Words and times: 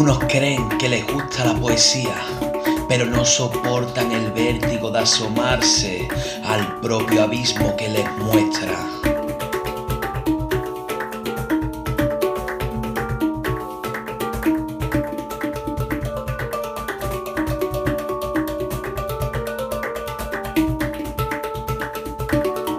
Unos 0.00 0.18
creen 0.20 0.66
que 0.78 0.88
les 0.88 1.06
gusta 1.06 1.44
la 1.44 1.54
poesía, 1.60 2.14
pero 2.88 3.04
no 3.04 3.22
soportan 3.22 4.10
el 4.12 4.32
vértigo 4.32 4.90
de 4.90 5.00
asomarse 5.00 6.08
al 6.42 6.80
propio 6.80 7.24
abismo 7.24 7.76
que 7.76 7.86
les 7.90 8.10
muestra. 8.16 8.78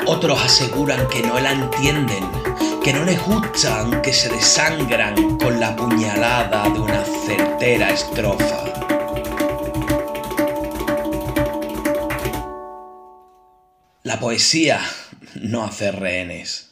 Otros 0.07 0.43
aseguran 0.43 1.07
que 1.09 1.21
no 1.21 1.39
la 1.39 1.51
entienden, 1.51 2.23
que 2.83 2.93
no 2.93 3.03
les 3.03 3.21
gustan, 3.23 4.01
que 4.01 4.11
se 4.11 4.29
desangran 4.29 5.37
con 5.37 5.59
la 5.59 5.75
puñalada 5.75 6.67
de 6.69 6.79
una 6.79 7.03
certera 7.03 7.91
estrofa. 7.91 8.63
La 14.01 14.19
poesía 14.19 14.79
no 15.35 15.63
hace 15.63 15.91
rehenes. 15.91 16.70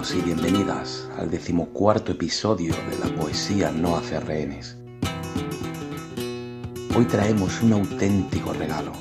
Y 0.00 0.22
bienvenidas 0.22 1.10
al 1.18 1.30
decimocuarto 1.30 2.12
episodio 2.12 2.74
de 2.88 2.98
La 2.98 3.14
Poesía 3.14 3.70
No 3.70 3.98
hace 3.98 4.18
rehenes. 4.18 4.78
Hoy 6.96 7.04
traemos 7.04 7.60
un 7.62 7.74
auténtico 7.74 8.54
regalo, 8.54 8.92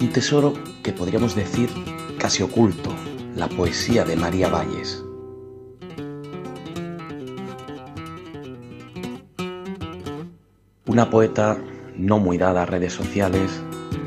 un 0.00 0.08
tesoro 0.08 0.54
que 0.82 0.94
podríamos 0.94 1.36
decir 1.36 1.68
casi 2.18 2.42
oculto, 2.42 2.90
la 3.36 3.50
poesía 3.50 4.06
de 4.06 4.16
María 4.16 4.48
Valles. 4.48 5.04
Una 10.86 11.10
poeta 11.10 11.58
no 11.96 12.18
muy 12.18 12.38
dada 12.38 12.62
a 12.62 12.66
redes 12.66 12.94
sociales 12.94 13.50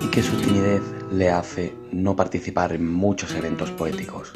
y 0.03 0.07
que 0.09 0.23
su 0.23 0.35
timidez 0.37 0.81
le 1.11 1.29
hace 1.29 1.75
no 1.91 2.15
participar 2.15 2.73
en 2.73 2.91
muchos 2.91 3.35
eventos 3.35 3.69
poéticos. 3.69 4.33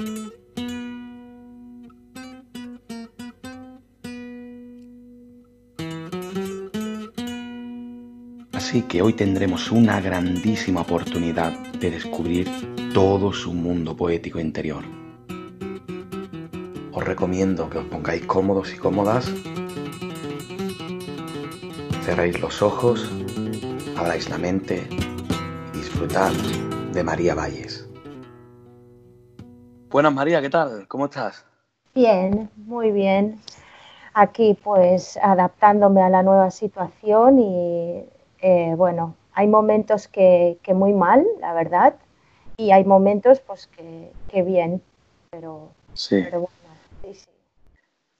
Así 8.73 8.81
que 8.81 9.03
hoy 9.03 9.13
tendremos 9.13 9.71
una 9.71 10.02
grandísima 10.02 10.81
oportunidad 10.81 11.52
de 11.79 11.91
descubrir 11.91 12.49
todo 12.91 13.31
su 13.31 13.53
mundo 13.53 13.95
poético 13.95 14.39
interior. 14.39 14.83
Os 16.91 17.03
recomiendo 17.03 17.69
que 17.69 17.77
os 17.77 17.85
pongáis 17.85 18.25
cómodos 18.25 18.73
y 18.73 18.77
cómodas, 18.77 19.31
cerréis 22.01 22.41
los 22.41 22.63
ojos, 22.63 23.11
abráis 23.95 24.28
la 24.31 24.39
mente 24.39 24.88
y 24.89 25.78
disfrutad 25.78 26.31
de 26.94 27.03
María 27.03 27.35
Valles. 27.35 27.88
Buenas 29.91 30.16
María, 30.16 30.41
¿qué 30.41 30.50
tal? 30.50 30.88
¿Cómo 30.88 31.06
estás? 31.06 31.45
Bien, 31.94 32.50
muy 32.56 32.89
bien. 32.89 33.39
Aquí 34.16 34.57
pues 34.63 35.16
adaptándome 35.22 36.01
a 36.01 36.09
la 36.09 36.23
nueva 36.23 36.50
situación 36.50 37.38
y 37.38 38.06
eh, 38.44 38.76
bueno, 38.76 39.16
hay 39.31 39.48
momentos 39.48 40.09
que, 40.09 40.59
muy 40.76 40.92
mal, 40.92 41.26
la 41.40 41.54
verdad, 41.54 41.96
y 42.58 42.72
hay 42.72 42.84
momentos 42.84 43.40
pues 43.40 43.68
que, 43.68 44.42
bien, 44.44 44.81
pero, 45.31 45.70
sí. 45.94 46.22
bueno, 46.30 46.50
sí, 47.02 47.14
sí. 47.14 47.30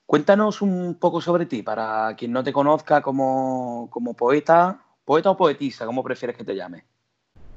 Cuéntanos 0.06 0.62
un 0.62 0.96
poco 0.96 1.20
sobre 1.20 1.46
ti, 1.46 1.62
para 1.62 2.16
quien 2.16 2.32
no 2.32 2.42
te 2.42 2.54
conozca 2.54 3.02
como, 3.02 3.90
poeta, 4.18 4.80
poeta 5.04 5.32
o 5.32 5.36
poetisa, 5.36 5.86
¿cómo 5.86 6.02
prefieres 6.04 6.38
que 6.38 6.46
te 6.46 6.56
llame? 6.56 6.86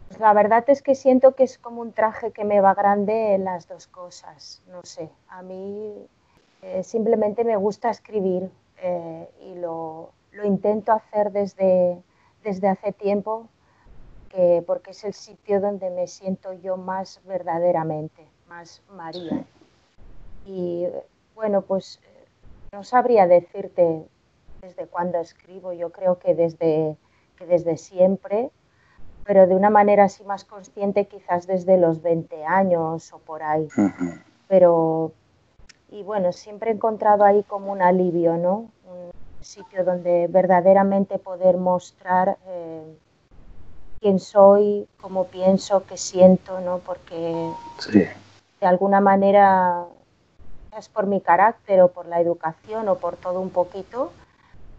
Pues 0.08 0.18
la 0.18 0.32
verdad 0.32 0.64
es 0.66 0.82
que 0.82 0.96
siento 0.96 1.36
que 1.36 1.44
es 1.44 1.58
como 1.58 1.80
un 1.82 1.92
traje 1.92 2.32
que 2.32 2.44
me 2.44 2.60
va 2.60 2.74
grande 2.74 3.34
en 3.34 3.44
las 3.44 3.68
dos 3.68 3.86
cosas, 3.86 4.60
no 4.66 4.80
sé, 4.82 5.08
a 5.28 5.42
mí 5.42 6.08
eh, 6.62 6.82
simplemente 6.82 7.44
me 7.44 7.56
gusta 7.56 7.90
escribir 7.90 8.50
eh, 8.82 9.30
y 9.40 9.54
lo 9.54 10.10
intento 10.42 10.90
hacer 10.90 11.30
desde 11.30 12.02
desde 12.46 12.68
hace 12.68 12.92
tiempo, 12.92 13.48
porque 14.66 14.92
es 14.92 15.02
el 15.02 15.14
sitio 15.14 15.60
donde 15.60 15.90
me 15.90 16.06
siento 16.06 16.52
yo 16.52 16.76
más 16.76 17.20
verdaderamente, 17.24 18.24
más 18.48 18.82
María. 18.94 19.44
Y 20.44 20.86
bueno, 21.34 21.62
pues 21.62 22.00
no 22.72 22.84
sabría 22.84 23.26
decirte 23.26 24.06
desde 24.60 24.86
cuándo 24.86 25.18
escribo, 25.18 25.72
yo 25.72 25.90
creo 25.90 26.20
que 26.20 26.36
desde, 26.36 26.96
desde 27.48 27.76
siempre, 27.78 28.52
pero 29.24 29.48
de 29.48 29.56
una 29.56 29.70
manera 29.70 30.04
así 30.04 30.22
más 30.22 30.44
consciente 30.44 31.06
quizás 31.06 31.48
desde 31.48 31.78
los 31.78 32.00
20 32.00 32.44
años 32.44 33.12
o 33.12 33.18
por 33.18 33.42
ahí. 33.42 33.66
Pero, 34.46 35.10
y 35.90 36.04
bueno, 36.04 36.32
siempre 36.32 36.70
he 36.70 36.74
encontrado 36.74 37.24
ahí 37.24 37.42
como 37.42 37.72
un 37.72 37.82
alivio, 37.82 38.36
¿no? 38.36 38.70
Sitio 39.46 39.84
donde 39.84 40.26
verdaderamente 40.28 41.18
poder 41.18 41.56
mostrar 41.56 42.36
eh, 42.46 42.98
quién 44.00 44.18
soy, 44.18 44.86
cómo 45.00 45.26
pienso, 45.28 45.84
qué 45.86 45.96
siento, 45.96 46.60
¿no? 46.60 46.78
Porque 46.78 47.50
de 47.92 48.66
alguna 48.66 49.00
manera 49.00 49.84
es 50.76 50.88
por 50.88 51.06
mi 51.06 51.20
carácter 51.20 51.80
o 51.80 51.88
por 51.88 52.06
la 52.06 52.20
educación 52.20 52.88
o 52.88 52.96
por 52.96 53.16
todo 53.16 53.40
un 53.40 53.50
poquito, 53.50 54.12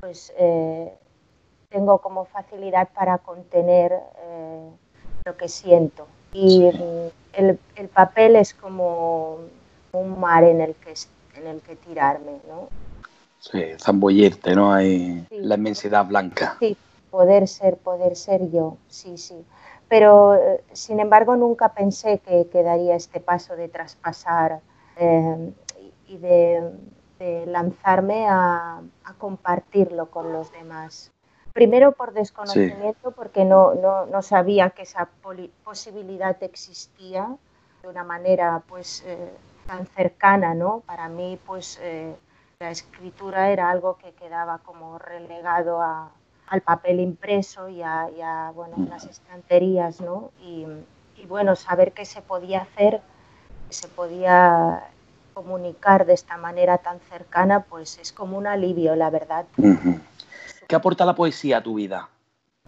pues 0.01 0.33
eh, 0.37 0.93
tengo 1.69 1.99
como 1.99 2.25
facilidad 2.25 2.89
para 2.93 3.17
contener 3.17 3.93
eh, 3.93 4.69
lo 5.25 5.37
que 5.37 5.47
siento. 5.47 6.07
Y 6.33 6.65
el, 6.65 7.59
el, 7.75 7.87
papel 7.87 8.35
es 8.35 8.53
como 8.53 9.39
un 9.93 10.19
mar 10.19 10.43
en 10.43 10.61
el 10.61 10.75
que, 10.75 10.93
en 11.35 11.47
el 11.47 11.61
que 11.61 11.75
tirarme, 11.75 12.33
¿no? 12.47 12.67
Sí, 13.51 13.63
zambullirte, 13.79 14.55
¿no? 14.55 14.73
Hay 14.73 15.25
la 15.31 15.55
inmensidad 15.55 16.05
blanca. 16.05 16.57
Sí, 16.59 16.75
poder 17.09 17.47
ser, 17.47 17.77
poder 17.77 18.15
ser 18.15 18.51
yo, 18.51 18.77
sí, 18.89 19.17
sí. 19.17 19.45
Pero, 19.87 20.35
eh, 20.35 20.63
sin 20.73 20.99
embargo, 20.99 21.35
nunca 21.37 21.73
pensé 21.73 22.19
que, 22.19 22.63
daría 22.63 22.95
este 22.95 23.21
paso 23.21 23.55
de 23.55 23.69
traspasar 23.69 24.59
eh, 24.97 25.53
y 26.07 26.17
de, 26.17 26.71
lanzarme 27.47 28.27
a, 28.29 28.81
compartirlo 29.17 30.11
con 30.11 30.33
los 30.33 30.51
demás. 30.51 31.11
Primero 31.53 31.93
por 31.93 32.13
desconocimiento, 32.13 33.11
porque 33.11 33.43
no, 33.45 33.73
no, 33.73 34.21
sabía 34.21 34.69
que 34.71 34.83
esa 34.83 35.09
posibilidad 35.63 36.37
existía 36.43 37.35
de 37.81 37.87
una 37.87 38.03
manera 38.03 38.61
pues 38.67 39.03
eh, 39.07 39.31
tan 39.65 39.87
cercana, 39.87 40.53
¿no? 40.53 40.83
Para 40.85 41.09
mí, 41.09 41.39
pues 41.47 41.79
la 42.59 42.71
escritura 42.71 43.51
era 43.51 43.69
algo 43.69 43.97
que 43.97 44.13
quedaba 44.13 44.57
como 44.57 44.97
relegado 44.97 45.79
al 45.81 46.61
papel 46.61 46.99
impreso 46.99 47.69
y 47.69 47.83
a, 47.83 48.51
bueno, 48.55 48.75
las 48.89 49.05
estanterías, 49.05 50.01
¿no? 50.01 50.31
Y, 50.41 50.65
bueno, 51.27 51.55
saber 51.55 51.91
que 51.91 52.05
se 52.05 52.21
podía 52.21 52.61
hacer, 52.61 53.01
que 53.67 53.73
se 53.73 53.87
podía 53.87 54.87
comunicar 55.35 56.05
de 56.07 56.13
esta 56.13 56.37
manera 56.37 56.79
tan 56.79 56.99
cercana, 57.01 57.63
pues 57.63 57.99
es 57.99 58.11
como 58.11 58.37
un 58.37 58.47
alivio, 58.47 58.95
la 58.95 59.11
verdad. 59.11 59.45
¿Qué 60.67 60.75
aporta 60.75 61.05
la 61.05 61.15
poesía 61.15 61.57
a 61.57 61.63
tu 61.63 61.75
vida? 61.75 62.09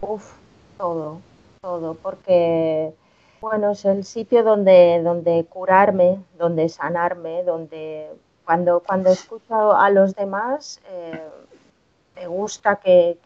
Uf, 0.02 0.34
todo, 0.78 1.20
todo, 1.62 1.96
porque 1.96 2.94
bueno, 3.42 3.72
es 3.72 3.86
el 3.86 4.06
sitio 4.06 4.44
donde, 4.44 5.02
donde 5.04 5.46
curarme, 5.46 6.20
donde 6.38 6.70
sanarme, 6.70 7.44
donde 7.44 8.10
cuando, 8.50 8.80
cuando 8.80 9.12
escucho 9.12 9.74
a 9.74 9.92
los 9.92 10.16
demás, 10.16 10.82
eh, 10.90 11.22
me 12.16 12.26
gusta 12.26 12.78
que, 12.78 13.20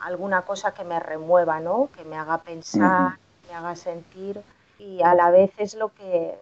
alguna 0.00 0.40
cosa 0.40 0.72
que 0.72 0.84
me 0.84 0.98
remueva, 0.98 1.60
¿no? 1.60 1.90
que 1.94 2.02
me 2.02 2.16
haga 2.16 2.38
pensar, 2.38 3.18
me 3.46 3.54
haga 3.54 3.76
sentir. 3.76 4.40
Y 4.78 5.02
a 5.02 5.14
la 5.14 5.30
vez 5.30 5.52
es 5.58 5.74
lo 5.74 5.92
que, 5.92 6.34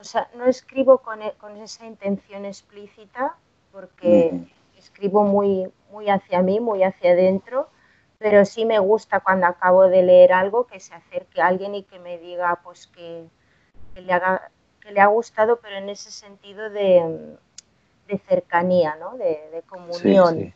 o 0.00 0.04
sea, 0.04 0.26
no 0.36 0.46
escribo 0.46 1.02
con, 1.02 1.20
e, 1.20 1.34
esa 1.62 1.84
intención 1.84 2.46
explícita 2.46 3.34
porque 3.72 4.32
escribo 4.78 5.24
muy, 5.24 5.70
muy 5.92 6.08
hacia 6.08 6.40
mí, 6.40 6.60
muy 6.60 6.82
hacia 6.82 7.10
adentro, 7.10 7.68
pero 8.16 8.46
sí 8.46 8.64
me 8.64 8.78
gusta 8.78 9.20
cuando 9.20 9.44
acabo 9.44 9.82
de 9.82 10.02
leer 10.02 10.32
algo 10.32 10.66
que 10.66 10.80
se 10.80 10.94
acerque 10.94 11.42
a 11.42 11.48
alguien 11.48 11.74
y 11.74 11.82
que 11.82 11.98
me 11.98 12.16
diga 12.16 12.58
pues 12.64 12.86
que, 12.86 13.26
le, 13.96 14.12
haga, 14.14 14.50
que 14.80 14.92
le 14.92 15.00
ha 15.02 15.08
gustado, 15.08 15.60
pero 15.60 15.76
en 15.76 15.90
ese 15.90 16.10
sentido 16.10 16.70
de, 16.70 17.36
cercanía, 18.18 18.96
¿no? 18.96 19.16
de, 19.16 19.62
comunión. 19.68 20.52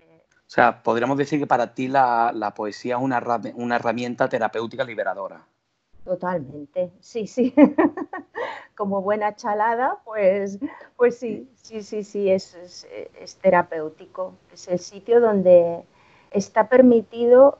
O 0.00 0.50
sea, 0.54 0.82
podríamos 0.82 1.16
decir 1.18 1.40
que 1.40 1.46
para 1.46 1.74
ti 1.74 1.88
la, 1.88 2.52
poesía 2.56 2.96
es 2.96 3.02
una, 3.02 3.22
una 3.54 3.76
herramienta 3.76 4.28
terapéutica 4.28 4.84
liberadora. 4.84 5.42
Totalmente, 6.04 6.92
sí, 7.00 7.26
sí. 7.26 7.54
Como 8.76 9.02
buena 9.02 9.36
chalada, 9.36 9.98
pues, 10.04 10.58
pues 10.96 11.18
sí, 11.18 11.48
sí, 11.56 11.82
sí, 11.82 12.04
sí, 12.04 12.30
es, 12.30 12.54
es 13.18 13.36
terapéutico. 13.36 14.34
Es 14.52 14.68
el 14.68 14.78
sitio 14.78 15.20
donde 15.20 15.84
está 16.30 16.68
permitido 16.68 17.58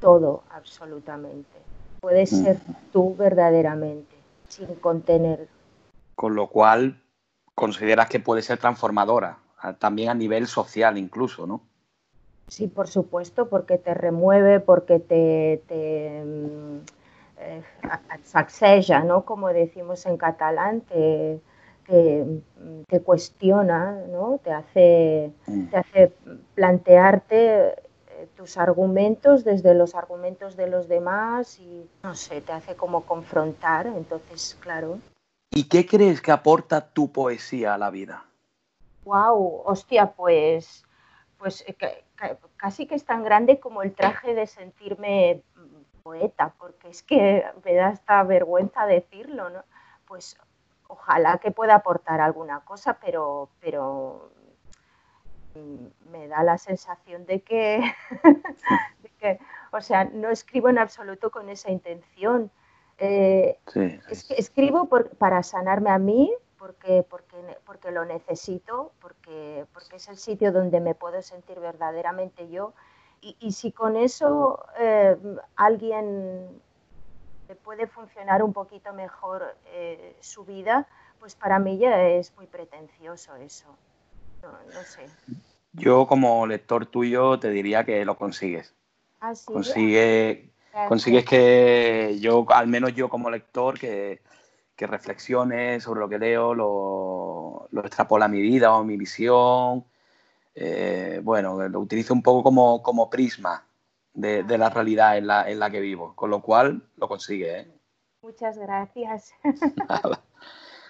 todo, 0.00 0.42
absolutamente. 0.50 1.48
Puedes 2.00 2.30
ser 2.30 2.58
tú 2.92 3.14
verdaderamente, 3.14 4.16
sin 4.48 4.74
contener. 4.76 5.48
Con 6.14 6.34
lo 6.34 6.48
cual, 6.48 7.00
consideras 7.54 8.08
que 8.08 8.20
puede 8.20 8.42
ser 8.42 8.58
transformadora, 8.58 9.38
también 9.78 10.08
a 10.08 10.14
nivel 10.14 10.46
social 10.46 10.96
incluso, 10.96 11.46
¿no? 11.46 11.62
Sí, 12.48 12.66
por 12.66 12.88
supuesto, 12.88 13.48
porque 13.48 13.78
te 13.78 13.94
remueve, 13.94 14.58
porque 14.58 14.98
te, 14.98 15.62
te 15.68 16.24
mm, 16.24 16.78
eh, 17.38 17.62
¿no? 19.04 19.24
Como 19.24 19.48
decimos 19.48 20.04
en 20.06 20.16
catalán, 20.16 20.80
te, 20.80 21.40
te, 21.86 23.00
cuestiona, 23.00 24.00
¿no? 24.08 24.40
Te 24.42 24.52
hace, 24.52 25.32
mm. 25.46 25.66
te 25.66 25.76
hace 25.76 26.12
plantearte 26.54 27.74
tus 28.36 28.56
argumentos 28.56 29.44
desde 29.44 29.74
los 29.74 29.94
argumentos 29.94 30.56
de 30.56 30.66
los 30.68 30.88
demás 30.88 31.58
y 31.58 31.88
no 32.02 32.14
sé, 32.14 32.40
te 32.40 32.52
hace 32.52 32.74
como 32.74 33.02
confrontar, 33.02 33.86
entonces, 33.86 34.56
claro. 34.60 34.98
¿Y 35.50 35.68
qué 35.68 35.84
crees 35.84 36.22
que 36.22 36.30
aporta 36.30 36.92
tu 36.92 37.10
poesía 37.10 37.74
a 37.74 37.78
la 37.78 37.90
vida? 37.90 38.24
Wow, 39.04 39.62
hostia, 39.64 40.12
pues, 40.12 40.84
pues 41.38 41.64
eh, 41.66 41.76
casi 42.56 42.86
que 42.86 42.94
es 42.94 43.04
tan 43.04 43.24
grande 43.24 43.58
como 43.58 43.82
el 43.82 43.92
traje 43.92 44.34
de 44.34 44.46
sentirme 44.46 45.42
poeta, 46.04 46.54
porque 46.58 46.88
es 46.88 47.02
que 47.02 47.44
me 47.64 47.74
da 47.74 47.90
esta 47.90 48.22
vergüenza 48.22 48.86
decirlo, 48.86 49.50
¿no? 49.50 49.64
Pues 50.06 50.36
ojalá 50.86 51.38
que 51.38 51.50
pueda 51.50 51.76
aportar 51.76 52.20
alguna 52.20 52.60
cosa, 52.60 52.98
pero, 53.00 53.48
pero 53.60 54.30
me 56.10 56.28
da 56.28 56.42
la 56.42 56.58
sensación 56.58 57.26
de 57.26 57.40
que, 57.42 57.80
o 59.72 59.80
sea, 59.80 60.04
no 60.04 60.30
escribo 60.30 60.68
en 60.68 60.78
absoluto 60.78 61.30
con 61.30 61.48
esa 61.48 61.70
intención. 61.70 62.50
Eh, 63.00 63.58
escribo 64.36 64.88
para 65.18 65.42
sanarme 65.42 65.90
a 65.90 65.98
mí, 65.98 66.32
porque, 66.58 67.02
porque, 67.08 67.36
porque 67.64 67.90
lo 67.90 68.04
necesito, 68.04 68.92
porque, 69.00 69.64
porque 69.72 69.96
es 69.96 70.08
el 70.08 70.18
sitio 70.18 70.52
donde 70.52 70.80
me 70.80 70.94
puedo 70.94 71.22
sentir 71.22 71.58
verdaderamente 71.58 72.50
yo. 72.50 72.74
Y, 73.22 73.52
si 73.52 73.70
con 73.72 73.96
eso 73.96 74.64
eh, 74.78 75.14
alguien 75.56 76.48
puede 77.64 77.86
funcionar 77.86 78.42
un 78.42 78.52
poquito 78.52 78.92
mejor 78.92 79.56
eh, 79.66 80.16
su 80.20 80.44
vida, 80.44 80.86
pues 81.18 81.34
para 81.34 81.58
mí 81.58 81.78
ya 81.78 82.02
es 82.02 82.34
muy 82.36 82.46
pretencioso 82.46 83.34
eso. 83.36 83.68
No, 84.42 84.82
sé. 84.84 85.06
Yo 85.72 86.06
como 86.06 86.46
lector 86.46 86.86
tuyo 86.86 87.38
te 87.38 87.50
diría 87.50 87.84
que 87.84 88.04
lo 88.04 88.16
consigues. 88.16 88.74
¿Ah, 89.20 89.34
sí? 89.34 89.52
Consigue, 89.52 90.49
consigues 90.88 91.24
que 91.24 92.18
yo, 92.20 92.46
al 92.50 92.66
menos 92.68 92.94
yo 92.94 93.08
como 93.08 93.30
lector, 93.30 93.78
que, 93.78 94.20
que 94.76 94.86
reflexione 94.86 95.80
sobre 95.80 96.00
lo 96.00 96.08
que 96.08 96.18
leo, 96.18 96.54
lo, 96.54 97.68
lo 97.70 97.80
extrapola 97.80 98.26
a 98.26 98.28
mi 98.28 98.40
vida 98.40 98.74
o 98.74 98.84
mi 98.84 98.96
visión. 98.96 99.84
Eh, 100.54 101.20
bueno, 101.22 101.68
lo 101.68 101.80
utilizo 101.80 102.12
un 102.12 102.22
poco 102.22 102.42
como, 102.42 102.82
como 102.82 103.08
prisma 103.08 103.66
de, 104.12 104.42
de, 104.42 104.58
la 104.58 104.68
realidad 104.68 105.16
en 105.16 105.26
la, 105.26 105.48
en 105.48 105.58
la 105.58 105.70
que 105.70 105.80
vivo, 105.80 106.14
con 106.14 106.30
lo 106.30 106.42
cual 106.42 106.82
lo 106.96 107.08
consigue. 107.08 107.60
¿eh? 107.60 107.68
Muchas 108.22 108.58
gracias. 108.58 109.32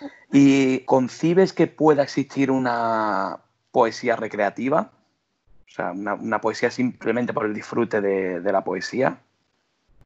¿Y 0.32 0.80
concibes 0.80 1.52
que 1.52 1.66
pueda 1.66 2.02
existir 2.02 2.50
una 2.50 3.40
poesía 3.70 4.16
recreativa? 4.16 4.92
O 5.66 5.72
sea, 5.72 5.92
una, 5.92 6.40
poesía 6.40 6.70
simplemente 6.70 7.32
por 7.32 7.46
el 7.46 7.54
disfrute 7.54 8.00
de, 8.00 8.52
la 8.52 8.64
poesía. 8.64 9.20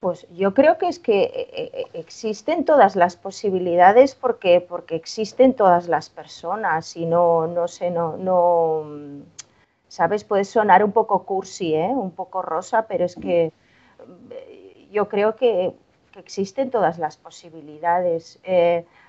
Pues 0.04 0.26
yo 0.32 0.52
creo 0.52 0.76
que 0.76 0.88
es 0.88 0.98
que 0.98 1.22
eh, 1.22 1.48
eh, 1.54 1.86
existen 1.94 2.66
todas 2.66 2.94
las 2.94 3.16
posibilidades 3.16 4.14
porque, 4.14 4.60
porque 4.60 4.96
existen 4.96 5.54
todas 5.54 5.88
las 5.88 6.10
personas 6.10 6.94
y 6.94 7.06
no, 7.06 7.46
no 7.46 7.68
sé, 7.68 7.90
no, 7.90 8.18
no, 8.18 8.84
sabes, 9.88 10.24
puede 10.24 10.44
sonar 10.44 10.84
un 10.84 10.92
poco 10.92 11.24
cursi, 11.24 11.74
¿eh? 11.74 11.88
un 11.88 12.10
poco 12.10 12.42
rosa, 12.42 12.86
pero 12.86 13.06
es 13.06 13.16
que 13.16 13.50
yo 14.92 15.08
creo 15.08 15.36
que, 15.36 15.74
existen 16.16 16.70
todas 16.70 16.98
las 16.98 17.16
posibilidades. 17.16 18.38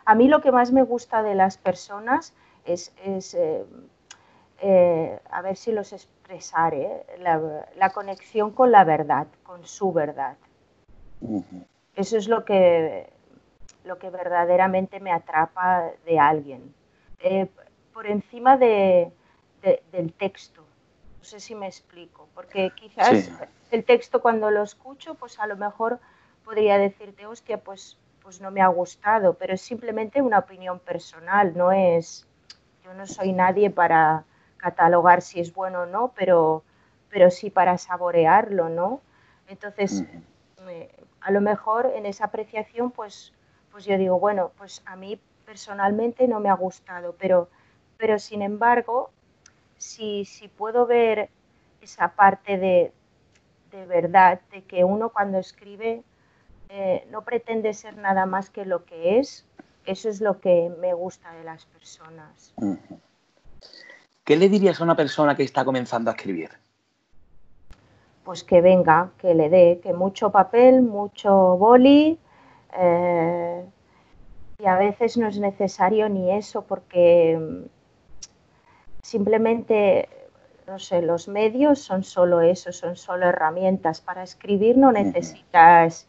a 0.05 0.15
mí 0.15 0.29
lo 0.29 0.39
que 0.39 0.53
más 0.53 0.71
me 0.71 0.83
gusta 0.83 1.23
de 1.23 1.35
las 1.35 1.57
personas 1.57 2.33
es, 2.63 2.93
eh, 4.61 5.19
a 5.29 5.41
ver 5.41 5.57
si 5.57 5.73
los 5.73 5.91
expresaré, 5.91 7.05
la, 7.19 7.89
conexión 7.93 8.51
con 8.51 8.71
la 8.71 8.85
verdad, 8.85 9.27
con 9.43 9.65
su 9.65 9.91
verdad. 9.91 10.37
Eso 11.95 12.17
es 12.17 12.27
lo 12.27 12.43
que, 12.43 13.09
lo 13.83 13.97
que 13.97 14.09
verdaderamente 14.09 14.99
me 14.99 15.11
atrapa 15.11 15.91
de 16.05 16.19
alguien. 16.19 16.73
Eh, 17.19 17.47
por 17.93 18.07
encima 18.07 18.57
de, 18.57 19.11
del 19.91 20.13
texto. 20.13 20.61
No 21.19 21.23
sé 21.23 21.39
si 21.39 21.55
me 21.55 21.67
explico, 21.67 22.27
porque 22.35 22.71
quizás 22.75 23.31
el 23.71 23.83
texto 23.83 24.21
cuando 24.21 24.51
lo 24.51 24.61
escucho, 24.61 25.15
pues 25.15 25.39
a 25.39 25.47
lo 25.47 25.55
mejor 25.55 25.99
podría 26.43 26.77
decirte, 26.77 27.25
hostia, 27.25 27.59
pues, 27.59 27.97
pues 28.21 28.41
no 28.41 28.51
me 28.51 28.61
ha 28.61 28.67
gustado, 28.67 29.33
pero 29.33 29.53
es 29.53 29.61
simplemente 29.61 30.21
una 30.21 30.39
opinión 30.39 30.79
personal, 30.79 31.57
no 31.57 31.71
es, 31.71 32.27
yo 32.83 32.93
no 32.93 33.07
soy 33.07 33.33
nadie 33.33 33.71
para, 33.71 34.25
catalogar 34.65 35.21
si 35.21 35.39
es 35.39 35.53
bueno 35.53 35.81
o 35.81 35.85
no, 35.85 36.11
pero, 36.15 36.63
pero 37.11 37.29
sí 37.29 37.51
para 37.51 37.77
saborearlo, 37.77 38.67
¿no? 38.67 38.99
Entonces, 39.47 40.03
a 41.25 41.31
lo 41.31 41.41
mejor 41.41 41.91
en 41.95 42.05
esa 42.05 42.25
apreciación, 42.25 42.91
pues, 42.91 43.33
pues 43.71 43.83
yo 43.83 43.97
digo, 43.97 44.19
bueno, 44.19 44.51
pues 44.59 44.83
a 44.85 44.95
mí 44.95 45.19
personalmente 45.43 46.27
no 46.27 46.39
me 46.39 46.49
ha 46.49 46.53
gustado, 46.53 47.15
pero, 47.17 47.49
pero 47.97 48.19
sin 48.19 48.43
embargo, 48.43 49.09
si, 49.75 50.25
si 50.25 50.47
puedo 50.47 50.85
ver 50.85 51.29
esa 51.81 52.09
parte 52.09 52.59
de, 52.59 52.91
de 53.71 53.85
verdad, 53.87 54.39
de 54.51 54.61
que 54.65 54.83
uno 54.83 55.09
cuando 55.09 55.39
escribe 55.39 56.03
eh, 56.69 57.07
no 57.09 57.23
pretende 57.23 57.73
ser 57.73 57.97
nada 57.97 58.27
más 58.27 58.51
que 58.51 58.63
lo 58.63 58.85
que 58.85 59.17
es, 59.17 59.47
eso 59.87 60.09
es 60.09 60.21
lo 60.21 60.39
que 60.39 60.71
me 60.79 60.93
gusta 60.93 61.33
de 61.33 61.43
las 61.43 61.65
personas. 61.65 62.53
¿Qué 64.23 64.35
le 64.35 64.47
dirías 64.47 64.79
a 64.79 64.83
una 64.83 64.95
persona 64.95 65.35
que 65.35 65.41
está 65.41 65.65
comenzando 65.65 66.11
a 66.11 66.13
escribir? 66.13 66.51
Pues 68.25 68.43
que 68.43 68.59
venga, 68.59 69.11
que 69.19 69.35
le 69.35 69.49
dé, 69.49 69.79
que 69.83 69.93
mucho 69.93 70.31
papel, 70.31 70.81
mucho 70.81 71.57
boli. 71.57 72.17
Eh, 72.75 73.63
y 74.57 74.65
a 74.65 74.77
veces 74.77 75.15
no 75.15 75.27
es 75.27 75.37
necesario 75.37 76.09
ni 76.09 76.31
eso 76.31 76.63
porque 76.63 77.37
mm, 77.39 77.65
simplemente, 79.03 80.09
no 80.65 80.79
sé, 80.79 81.03
los 81.03 81.27
medios 81.27 81.79
son 81.79 82.03
solo 82.03 82.41
eso, 82.41 82.71
son 82.71 82.95
solo 82.95 83.27
herramientas. 83.27 84.01
Para 84.01 84.23
escribir 84.23 84.75
no 84.75 84.91
necesitas 84.91 86.07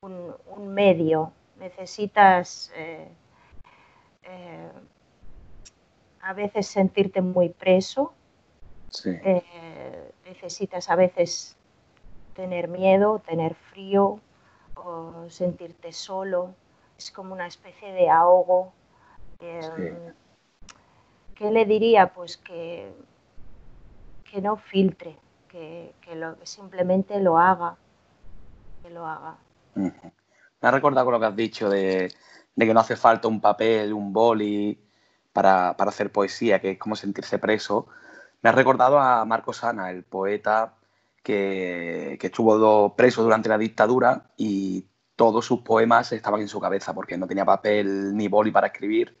un, 0.00 0.34
medio, 0.68 1.32
necesitas 1.60 2.72
eh, 2.76 3.08
eh, 4.22 4.70
a 6.22 6.32
veces 6.32 6.66
sentirte 6.66 7.20
muy 7.20 7.50
preso, 7.50 8.14
necesitas 10.24 10.88
a 10.88 10.96
veces 10.96 11.57
tener 12.38 12.68
miedo, 12.68 13.20
tener 13.26 13.56
frío 13.56 14.20
o 14.76 15.28
sentirte 15.28 15.92
solo, 15.92 16.54
es 16.96 17.10
como 17.10 17.34
una 17.34 17.48
especie 17.48 17.92
de 17.92 18.08
ahogo. 18.08 18.72
Em, 19.40 20.14
¿Qué 21.34 21.50
le 21.50 21.64
diría? 21.64 22.12
Pues 22.14 22.36
que, 22.36 22.92
que 24.30 24.40
no 24.40 24.56
filtre, 24.56 25.16
que, 25.48 25.92
lo, 26.14 26.36
simplemente 26.44 27.18
lo 27.18 27.38
haga, 27.38 27.76
que 28.84 28.90
lo 28.90 29.04
haga. 29.04 29.36
Me 29.74 29.92
ha 30.60 30.70
recordado 30.70 31.06
con 31.06 31.14
lo 31.14 31.18
que 31.20 31.26
has 31.26 31.36
dicho 31.36 31.68
de, 31.68 32.12
de 32.54 32.66
que 32.66 32.72
no 32.72 32.78
hace 32.78 32.94
falta 32.94 33.26
un 33.26 33.40
papel, 33.40 33.92
un 33.92 34.12
boli, 34.12 34.78
para, 35.32 35.70
hacer 35.70 36.12
poesía, 36.12 36.60
que 36.60 36.70
es 36.70 36.78
como 36.78 36.94
sentirse 36.94 37.40
preso, 37.40 37.88
me 38.42 38.50
ha 38.50 38.52
recordado 38.52 39.00
a 39.00 39.24
Marco 39.24 39.52
Sana, 39.52 39.90
el 39.90 40.04
poeta 40.04 40.77
que, 41.28 42.18
estuvo 42.26 42.94
preso 42.96 43.22
durante 43.22 43.50
la 43.50 43.58
dictadura 43.58 44.30
y 44.38 44.86
todos 45.14 45.44
sus 45.44 45.60
poemas 45.60 46.10
estaban 46.12 46.40
en 46.40 46.48
su 46.48 46.58
cabeza 46.58 46.94
porque 46.94 47.18
no 47.18 47.26
tenía 47.26 47.44
papel 47.44 48.16
ni 48.16 48.28
boli 48.28 48.50
para 48.50 48.68
escribir. 48.68 49.14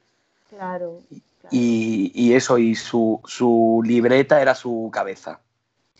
Claro. 0.48 1.00
Y, 1.50 2.32
eso, 2.32 2.56
y 2.56 2.74
su, 2.74 3.20
su, 3.26 3.82
libreta 3.84 4.40
era 4.40 4.54
su 4.54 4.90
cabeza. 4.92 5.40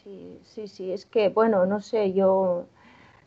Sí, 0.02 0.40
sí, 0.44 0.66
sí, 0.66 0.92
es 0.92 1.04
que, 1.04 1.28
bueno, 1.28 1.66
no 1.66 1.80
sé, 1.80 2.12
yo 2.12 2.66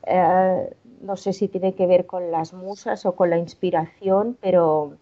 eh, 0.07 0.75
no 1.01 1.17
sé 1.17 1.33
si 1.33 1.47
tiene 1.47 1.75
que 1.75 1.85
ver 1.85 2.05
con 2.07 2.31
las 2.31 2.53
musas 2.53 3.05
o 3.05 3.15
con 3.15 3.29
la 3.29 3.37
inspiración, 3.37 4.37
pero 4.41 4.97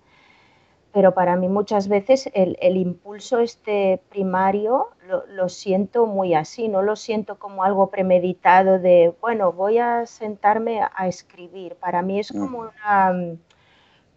pero 0.92 1.14
para 1.14 1.36
mí 1.36 1.48
muchas 1.48 1.88
veces 1.88 2.30
el, 2.34 2.78
impulso 2.78 3.40
este 3.40 4.02
primario 4.10 4.90
lo, 5.28 5.50
siento 5.50 6.06
muy 6.08 6.34
así, 6.34 6.68
no 6.68 6.82
lo 6.82 6.96
siento 6.96 7.38
como 7.38 7.64
algo 7.64 7.90
premeditado 7.92 8.80
de, 8.80 9.14
bueno, 9.22 9.52
voy 9.52 9.78
a 9.78 10.06
sentarme 10.08 10.82
a 10.82 11.08
escribir. 11.08 11.76
Para 11.76 12.02
mí 12.02 12.20
es 12.20 12.32
como 12.32 12.60
una, 12.60 13.14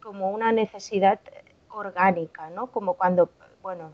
como 0.02 0.30
una 0.30 0.52
necesidad 0.52 1.20
orgánica, 1.70 2.48
¿no? 2.50 2.68
Como 2.68 2.94
cuando, 2.94 3.30
bueno, 3.62 3.90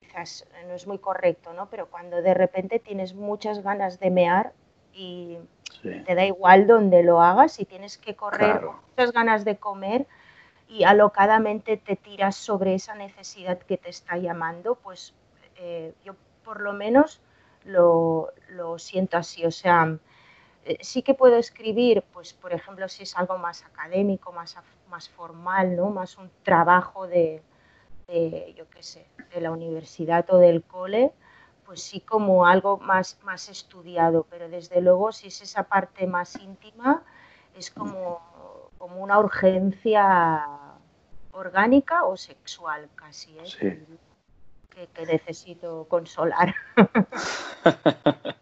quizás 0.00 0.46
no 0.66 0.74
es 0.74 0.86
muy 0.86 0.98
correcto, 0.98 1.52
¿no? 1.52 1.66
Pero 1.66 1.86
cuando 1.86 2.22
de 2.22 2.34
repente 2.34 2.78
tienes 2.78 3.14
muchas 3.14 3.62
ganas 3.62 4.00
de 4.00 4.10
mear 4.10 4.52
y 4.94 5.38
te 5.82 6.14
da 6.14 6.24
igual 6.24 6.66
donde 6.66 7.02
lo 7.02 7.20
hagas, 7.20 7.58
y 7.60 7.64
tienes 7.64 7.98
que 7.98 8.14
correr, 8.14 8.62
muchas 8.90 9.12
ganas 9.12 9.44
de 9.44 9.56
comer, 9.56 10.06
y 10.72 10.84
alocadamente 10.84 11.76
te 11.76 11.96
tiras 11.96 12.34
sobre 12.34 12.74
esa 12.74 12.94
necesidad 12.94 13.58
que 13.58 13.76
te 13.76 13.90
está 13.90 14.16
llamando, 14.16 14.74
pues 14.76 15.12
eh, 15.56 15.94
yo 16.02 16.14
por 16.42 16.62
lo 16.62 16.72
menos 16.72 17.20
lo, 17.64 18.32
siento 18.78 19.18
así. 19.18 19.44
O 19.44 19.50
sea, 19.50 19.98
eh, 20.64 20.78
sí 20.80 21.02
que 21.02 21.12
puedo 21.12 21.36
escribir, 21.36 22.02
pues 22.14 22.32
por 22.32 22.54
ejemplo, 22.54 22.88
si 22.88 23.02
es 23.02 23.14
algo 23.18 23.36
más 23.36 23.62
académico, 23.64 24.32
más, 24.32 24.56
más 24.88 25.10
formal, 25.10 25.76
¿no? 25.76 25.90
más 25.90 26.16
un 26.16 26.30
trabajo 26.42 27.06
de, 27.06 27.42
yo 28.56 28.68
qué 28.70 28.82
sé, 28.82 29.06
de 29.34 29.42
la 29.42 29.50
universidad 29.50 30.24
o 30.30 30.38
del 30.38 30.62
cole, 30.62 31.12
pues 31.66 31.82
sí 31.82 32.00
como 32.00 32.46
algo 32.46 32.78
más, 32.78 33.18
más 33.24 33.50
estudiado, 33.50 34.26
pero 34.30 34.48
desde 34.48 34.80
luego 34.80 35.12
si 35.12 35.28
es 35.28 35.42
esa 35.42 35.64
parte 35.64 36.06
más 36.06 36.36
íntima, 36.36 37.02
es 37.54 37.70
como 37.70 38.32
como 38.82 38.96
una 38.96 39.20
urgencia 39.20 40.51
orgánica 41.42 42.04
o 42.04 42.16
sexual 42.16 42.88
casi, 42.94 43.36
¿eh? 43.38 43.78
que, 44.94 45.06
necesito 45.06 45.86
consolar. 45.88 46.54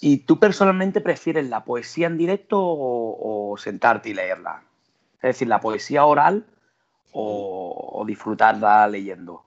¿Y 0.00 0.18
tú 0.18 0.38
personalmente 0.38 1.00
prefieres 1.00 1.48
la 1.48 1.64
poesía 1.64 2.06
en 2.08 2.18
directo 2.18 2.58
o, 2.60 3.56
sentarte 3.56 4.10
y 4.10 4.14
leerla? 4.14 4.62
Es 5.16 5.22
decir, 5.22 5.48
la 5.48 5.60
poesía 5.60 6.04
oral 6.04 6.44
o, 7.12 8.04
disfrutarla 8.06 8.86
leyendo. 8.88 9.44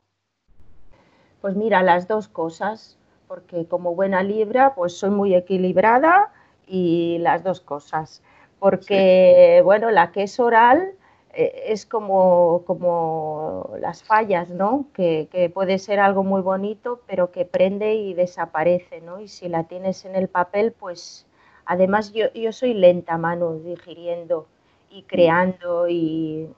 Pues 1.42 1.56
mira, 1.56 1.84
las 1.84 2.08
dos 2.08 2.28
cosas, 2.28 2.98
porque 3.28 3.68
como 3.68 3.94
buena 3.94 4.24
libra, 4.24 4.74
pues 4.74 4.98
soy 4.98 5.12
muy 5.12 5.36
equilibrada 5.36 6.34
y 6.68 7.20
las 7.20 7.44
dos 7.44 7.62
cosas 7.62 8.22
porque, 8.60 9.62
bueno, 9.64 9.90
la 9.90 10.12
que 10.12 10.24
es 10.24 10.40
oral 10.40 10.94
es 11.34 11.86
como, 11.86 12.64
como 12.66 13.76
las 13.80 14.04
fallas, 14.04 14.50
¿no? 14.50 14.88
Que, 14.94 15.52
puede 15.54 15.80
ser 15.80 16.00
algo 16.00 16.24
muy 16.24 16.42
bonito, 16.42 17.02
pero 17.08 17.32
que 17.32 17.46
prende 17.46 17.96
y 17.96 18.14
desaparece, 18.14 19.02
¿no? 19.02 19.20
Y 19.20 19.28
si 19.28 19.48
la 19.48 19.66
tienes 19.66 20.06
en 20.06 20.16
el 20.16 20.28
papel, 20.28 20.72
pues 20.72 21.28
además 21.66 22.14
yo, 22.14 22.32
yo 22.34 22.52
soy 22.52 22.74
lenta, 22.74 23.18
mano, 23.18 23.56
digiriendo 23.56 24.48
y 24.90 25.04
creando 25.04 25.88
y, 25.88 26.50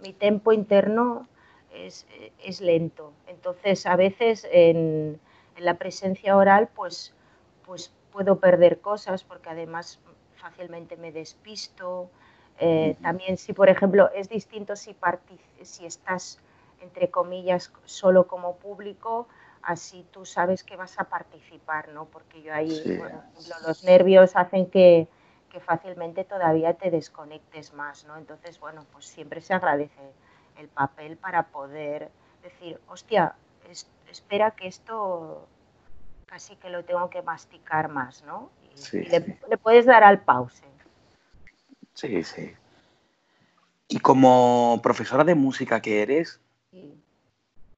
mi 0.00 0.12
tempo 0.12 0.52
interno 0.52 1.28
es, 1.74 2.06
es, 2.42 2.60
lento. 2.60 3.12
Entonces, 3.26 3.84
a 3.84 3.96
veces 3.96 4.46
en, 4.50 5.20
en 5.56 5.64
la 5.64 5.74
presencia 5.74 6.36
oral, 6.36 6.68
pues, 6.74 7.12
pues 7.66 7.92
puedo 8.12 8.38
perder 8.38 8.80
cosas 8.80 9.24
porque 9.24 9.50
además 9.50 10.00
fácilmente 10.36 10.96
me 10.96 11.12
despisto. 11.12 12.08
Eh, 12.58 12.96
también 13.02 13.36
si, 13.36 13.52
por 13.52 13.68
ejemplo, 13.68 14.10
es 14.12 14.28
distinto 14.28 14.76
si, 14.76 14.96
si 15.62 15.86
estás, 15.86 16.38
entre 16.80 17.10
comillas, 17.10 17.72
solo 17.84 18.26
como 18.26 18.56
público, 18.56 19.28
así 19.62 20.06
tú 20.10 20.24
sabes 20.24 20.64
que 20.64 20.76
vas 20.76 20.98
a 20.98 21.04
participar, 21.04 21.88
¿no? 21.88 22.06
Porque 22.06 22.42
yo 22.42 22.54
ahí, 22.54 22.96
por 22.98 23.08
ejemplo, 23.08 23.56
los 23.66 23.84
nervios 23.84 24.36
hacen 24.36 24.70
que, 24.70 25.06
que, 25.50 25.60
fácilmente 25.60 26.24
todavía 26.24 26.74
te 26.74 26.90
desconectes 26.90 27.74
más, 27.74 28.04
¿no? 28.04 28.16
Entonces, 28.16 28.58
bueno, 28.58 28.86
pues 28.92 29.06
siempre 29.06 29.40
se 29.40 29.52
agradece 29.52 30.12
el 30.58 30.68
papel 30.68 31.16
para 31.16 31.48
poder 31.48 32.10
decir, 32.42 32.80
hostia, 32.88 33.34
espera 34.10 34.52
que 34.52 34.68
esto 34.68 35.46
casi 36.26 36.56
que 36.56 36.70
lo 36.70 36.84
tengo 36.84 37.08
que 37.10 37.22
masticar 37.22 37.88
más, 37.88 38.22
¿no? 38.24 38.50
le, 38.92 39.56
puedes 39.56 39.86
dar 39.86 40.04
al 40.04 40.20
pause. 40.20 40.62
Sí, 41.96 42.22
sí. 42.24 42.52
Y 43.88 44.00
como 44.00 44.80
profesora 44.82 45.24
de 45.24 45.34
música 45.34 45.80
que 45.80 46.02
eres, 46.02 46.38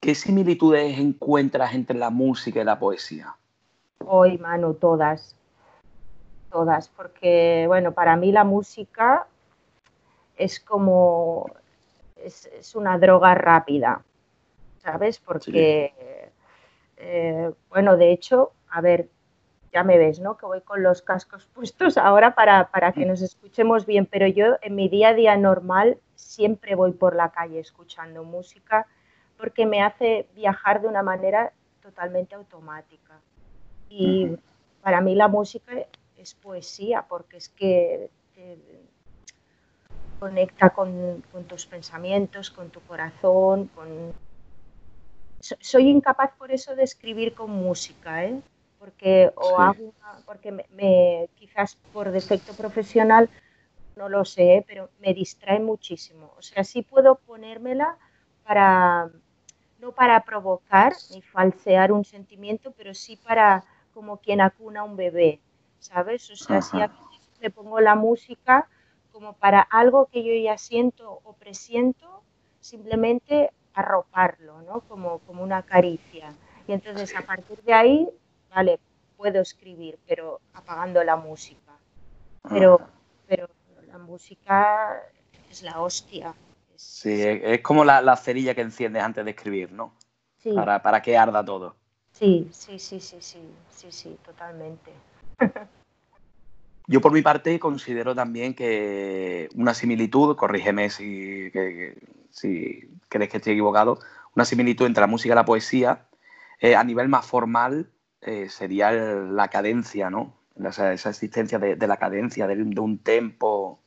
¿qué 0.00 0.14
similitudes 0.16 0.98
encuentras 0.98 1.72
entre 1.72 1.96
la 1.96 2.10
música 2.10 2.60
y 2.60 2.64
la 2.64 2.80
poesía? 2.80 3.37
Hoy, 4.04 4.37
Manu, 4.38 4.75
todas. 4.75 5.37
Todas, 6.50 6.88
porque, 6.88 7.66
bueno, 7.68 7.92
para 7.92 8.16
mí 8.16 8.32
la 8.32 8.42
música 8.42 9.28
es 10.37 10.58
como, 10.58 11.52
es, 12.16 12.75
una 12.75 12.98
droga 12.98 13.37
rápida, 13.37 14.02
¿sabes? 14.82 15.20
Porque, 15.20 15.92
eh, 16.96 17.52
bueno, 17.68 17.96
de 17.96 18.10
hecho, 18.10 18.50
a 18.68 18.80
ver, 18.80 19.08
ya 19.72 19.84
me 19.84 19.98
ves, 19.98 20.20
¿no? 20.20 20.37
Que 20.37 20.46
voy 20.46 20.60
con 20.60 20.82
los 20.82 21.02
cascos 21.02 21.46
puestos 21.54 21.96
ahora 21.96 22.34
para, 22.34 22.92
que 22.92 23.06
nos 23.06 23.22
escuchemos 23.22 23.87
bien, 23.87 24.06
pero 24.06 24.26
yo 24.26 24.56
en 24.62 24.75
mi 24.75 24.88
día 24.88 25.08
a 25.08 25.14
día 25.14 25.37
normal 25.37 25.98
siempre 26.14 26.75
voy 26.75 26.92
por 26.92 27.14
la 27.14 27.30
calle 27.30 27.60
escuchando 27.60 28.25
música 28.25 28.87
porque 29.37 29.66
me 29.66 29.82
hace 29.82 30.26
viajar 30.34 30.80
de 30.82 30.88
una 30.88 31.02
manera 31.02 31.52
totalmente 31.80 32.34
automática. 32.34 33.20
Y 33.88 34.37
para 34.82 35.00
mí 35.00 35.14
la 35.14 35.28
música 35.28 35.72
es 36.16 36.34
poesía 36.34 37.06
porque 37.08 37.37
es 37.37 37.48
que 37.48 38.10
conecta 40.18 40.70
con, 40.70 41.22
con, 41.30 41.44
tus 41.44 41.66
pensamientos, 41.66 42.50
con 42.50 42.70
tu 42.70 42.80
corazón, 42.80 43.68
con... 43.68 44.12
Soy 45.40 45.88
incapaz 45.88 46.32
por 46.37 46.50
eso 46.50 46.75
de 46.75 46.82
escribir 46.82 47.34
con 47.34 47.50
música, 47.50 48.25
¿eh? 48.25 48.42
Porque 48.78 49.32
o 49.35 49.58
hago 49.58 49.92
porque 50.26 50.52
me, 50.52 51.28
quizás 51.37 51.76
por 51.92 52.11
defecto 52.11 52.52
profesional 52.54 53.28
no 53.97 54.08
lo 54.08 54.25
sé, 54.25 54.64
pero 54.66 54.90
me 55.00 55.12
distrae 55.12 55.58
muchísimo. 55.58 56.32
O 56.38 56.42
sea, 56.42 56.62
sí 56.62 56.82
puedo 56.82 57.16
ponérmela 57.16 57.97
para 58.44 59.11
no 59.80 59.92
para 59.92 60.25
provocar 60.25 60.92
ni 61.11 61.23
falsear 61.23 61.92
un 61.92 62.04
sentimiento, 62.04 62.73
pero 62.73 62.94
sí 62.94 63.16
para 63.16 63.64
como 63.94 64.18
quien 64.18 64.40
acuna 64.40 64.80
a 64.80 64.85
un 64.85 64.97
bebé, 64.97 65.40
¿sabes? 65.78 66.30
O 66.30 66.37
sea, 66.37 66.62
si 66.62 66.76
le 67.40 67.50
pongo 67.50 67.80
la 67.80 67.94
música 67.94 68.68
como 69.12 69.32
para 69.32 69.61
algo 69.61 70.06
que 70.06 70.23
yo 70.23 70.32
ya 70.35 70.58
siento 70.58 71.20
o 71.25 71.32
presiento, 71.32 72.23
simplemente 72.61 73.50
arroparlo, 73.75 74.62
¿no? 74.62 74.80
Como, 74.82 75.18
como 75.20 75.42
una 75.42 75.62
caricia. 75.62 76.35
Y 76.66 76.73
entonces 76.73 77.16
a 77.16 77.23
partir 77.23 77.62
de 77.62 77.73
ahí 77.73 78.08
vale, 78.50 78.78
puedo 79.16 79.40
escribir, 79.40 79.98
pero 80.06 80.40
apagando 80.54 81.02
la 81.04 81.16
música. 81.16 81.72
Pero, 82.48 82.80
pero 83.26 83.48
la 83.86 83.98
música 83.98 85.02
es 85.50 85.62
la 85.62 85.80
hostia. 85.80 86.34
Sí, 86.76 87.20
es 87.20 87.60
como 87.60 87.84
la, 87.84 88.16
cerilla 88.16 88.54
que 88.54 88.60
enciendes 88.60 89.02
antes 89.02 89.24
de 89.24 89.32
escribir, 89.32 89.72
¿no? 89.72 89.92
Sí. 90.38 90.52
Para, 90.52 90.80
para 90.80 91.02
que 91.02 91.16
arda 91.16 91.44
todo. 91.44 91.74
Sí, 92.12 92.48
sí, 92.52 92.78
sí, 92.78 93.00
sí, 93.00 93.16
sí, 93.20 93.40
sí, 93.70 93.92
sí, 93.92 94.18
totalmente. 94.24 94.92
Yo 96.90 97.02
por 97.02 97.12
mi 97.12 97.20
parte 97.20 97.60
considero 97.60 98.14
también 98.14 98.54
que 98.54 99.50
una 99.54 99.74
similitud, 99.74 100.34
corrígeme 100.36 100.88
si, 100.88 101.50
si 102.30 102.88
crees 103.10 103.30
que 103.30 103.36
estoy 103.36 103.52
equivocado, 103.52 103.98
una 104.34 104.46
similitud 104.46 104.86
entre 104.86 105.02
la 105.02 105.06
música 105.06 105.34
y 105.34 105.36
la 105.36 105.44
poesía, 105.44 106.06
eh, 106.60 106.74
a 106.74 106.82
nivel 106.82 107.08
más 107.08 107.26
formal, 107.26 107.90
eh, 108.22 108.48
sería 108.48 108.92
la 108.92 109.48
cadencia, 109.48 110.10
¿no? 110.10 110.34
esa 110.66 110.92
existencia 110.92 111.58
de, 111.58 111.87
la 111.87 111.96
cadencia, 111.98 112.46
de, 112.48 112.60
un 112.62 112.98
tempo. 112.98 113.78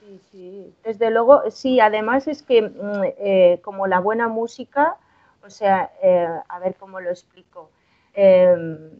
Sí, 0.00 0.20
sí, 0.30 0.74
desde 0.82 1.10
luego, 1.10 1.50
sí, 1.50 1.80
además 1.80 2.26
es 2.28 2.42
que 2.42 2.62
mm, 2.62 3.02
eh, 3.18 3.60
como 3.62 3.86
la 3.86 4.00
buena 4.00 4.26
música, 4.26 4.96
o 5.44 5.50
sea, 5.50 5.92
eh, 6.02 6.26
a 6.48 6.58
ver 6.60 6.76
cómo 6.76 7.00
lo 7.00 7.10
explico. 7.10 7.70
Em, 8.14 8.98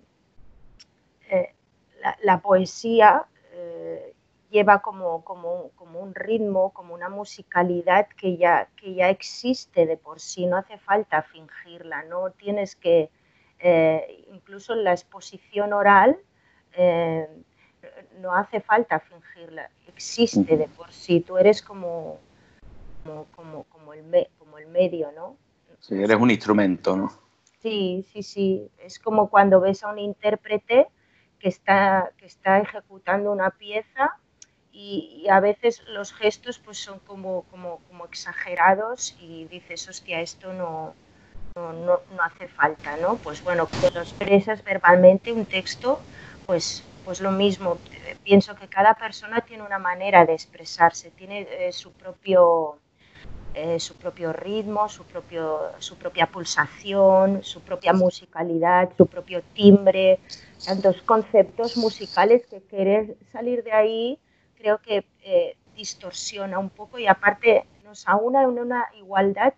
la, 2.22 2.40
poesía 2.40 3.26
eh, 3.52 4.14
lleva 4.50 4.80
como, 4.80 5.24
como, 5.24 5.70
como, 5.76 6.00
un 6.00 6.14
ritmo, 6.14 6.70
como 6.70 6.94
una 6.94 7.08
musicalidad 7.08 8.08
que 8.08 8.36
ya, 8.36 8.68
que 8.76 8.94
ya 8.94 9.08
existe 9.08 9.86
de 9.86 9.96
por 9.96 10.20
sí, 10.20 10.46
no 10.46 10.56
hace 10.56 10.78
falta 10.78 11.22
fingirla, 11.22 12.04
no 12.04 12.30
tienes 12.30 12.76
que, 12.76 13.10
eh, 13.58 14.24
incluso 14.32 14.72
en 14.72 14.84
la 14.84 14.92
exposición 14.92 15.72
oral, 15.72 16.18
eh, 16.72 17.26
no 18.20 18.34
hace 18.34 18.60
falta 18.60 19.00
fingirla, 19.00 19.70
existe 19.86 20.56
de 20.56 20.68
por 20.68 20.92
sí, 20.92 21.20
tú 21.20 21.38
eres 21.38 21.62
como, 21.62 22.18
como, 23.34 23.64
como, 23.64 23.94
el, 23.94 24.28
como 24.38 24.58
el 24.58 24.66
medio, 24.66 25.12
¿no? 25.12 25.36
Sí, 25.80 25.94
eres 25.94 26.16
un 26.16 26.30
instrumento, 26.30 26.96
¿no? 26.96 27.12
Sí, 27.62 28.04
sí, 28.12 28.22
sí, 28.22 28.70
es 28.78 28.98
como 28.98 29.28
cuando 29.30 29.60
ves 29.60 29.82
a 29.82 29.88
un 29.88 29.98
intérprete 29.98 30.88
que 31.38 31.48
está, 31.48 32.12
que 32.16 32.26
está 32.26 32.58
ejecutando 32.58 33.32
una 33.32 33.50
pieza 33.50 34.16
y, 34.72 35.26
a 35.28 35.40
veces 35.40 35.82
los 35.88 36.12
gestos 36.12 36.58
pues 36.58 36.78
son 36.78 37.00
como, 37.00 37.42
como, 37.50 37.78
como 37.88 38.04
exagerados 38.04 39.16
y 39.20 39.46
dices, 39.46 39.88
hostia, 39.88 40.20
esto 40.20 40.52
no, 40.52 40.94
no, 41.72 42.00
no, 42.14 42.22
hace 42.22 42.48
falta, 42.48 42.96
¿no? 42.96 43.16
Pues 43.16 43.42
bueno, 43.42 43.66
cuando 43.66 43.90
lo 43.90 44.00
expresas 44.02 44.62
verbalmente 44.64 45.32
un 45.32 45.46
texto, 45.46 46.00
pues, 46.46 46.84
pues 47.04 47.20
lo 47.20 47.30
mismo. 47.30 47.78
Pienso 48.24 48.54
que 48.56 48.68
cada 48.68 48.94
persona 48.94 49.40
tiene 49.40 49.62
una 49.62 49.78
manera 49.78 50.24
de 50.26 50.34
expresarse, 50.34 51.10
tiene 51.10 51.46
eh, 51.50 51.72
su 51.72 51.92
propio... 51.92 52.78
Eh, 53.54 53.80
su 53.80 53.96
propio 53.96 54.32
ritmo, 54.32 54.88
su, 54.88 55.04
propio, 55.04 55.72
su 55.78 55.96
propia 55.96 56.26
pulsación, 56.26 57.42
su 57.42 57.60
propia 57.62 57.92
musicalidad, 57.92 58.90
su 58.96 59.06
propio 59.06 59.42
timbre, 59.54 60.20
tantos 60.64 61.02
conceptos 61.02 61.76
musicales 61.76 62.46
que 62.46 62.62
querer 62.62 63.16
salir 63.32 63.64
de 63.64 63.72
ahí 63.72 64.18
creo 64.58 64.78
que 64.78 65.06
eh, 65.22 65.56
distorsiona 65.74 66.58
un 66.58 66.70
poco 66.70 66.98
y 66.98 67.06
aparte 67.06 67.64
nos 67.84 68.06
aúna 68.06 68.42
en 68.42 68.58
una 68.58 68.86
igualdad 68.94 69.54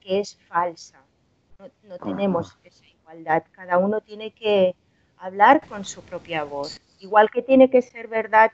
que 0.00 0.20
es 0.20 0.36
falsa. 0.48 1.01
No, 1.84 1.98
tenemos 1.98 2.58
esa 2.64 2.84
igualdad. 2.86 3.44
Cada 3.52 3.78
uno 3.78 4.00
tiene 4.00 4.32
que 4.32 4.74
hablar 5.18 5.66
con 5.68 5.84
su 5.84 6.02
propia 6.02 6.44
voz. 6.44 6.80
Igual 6.98 7.30
que 7.30 7.42
tiene 7.42 7.70
que 7.70 7.82
ser 7.82 8.08
verdad 8.08 8.50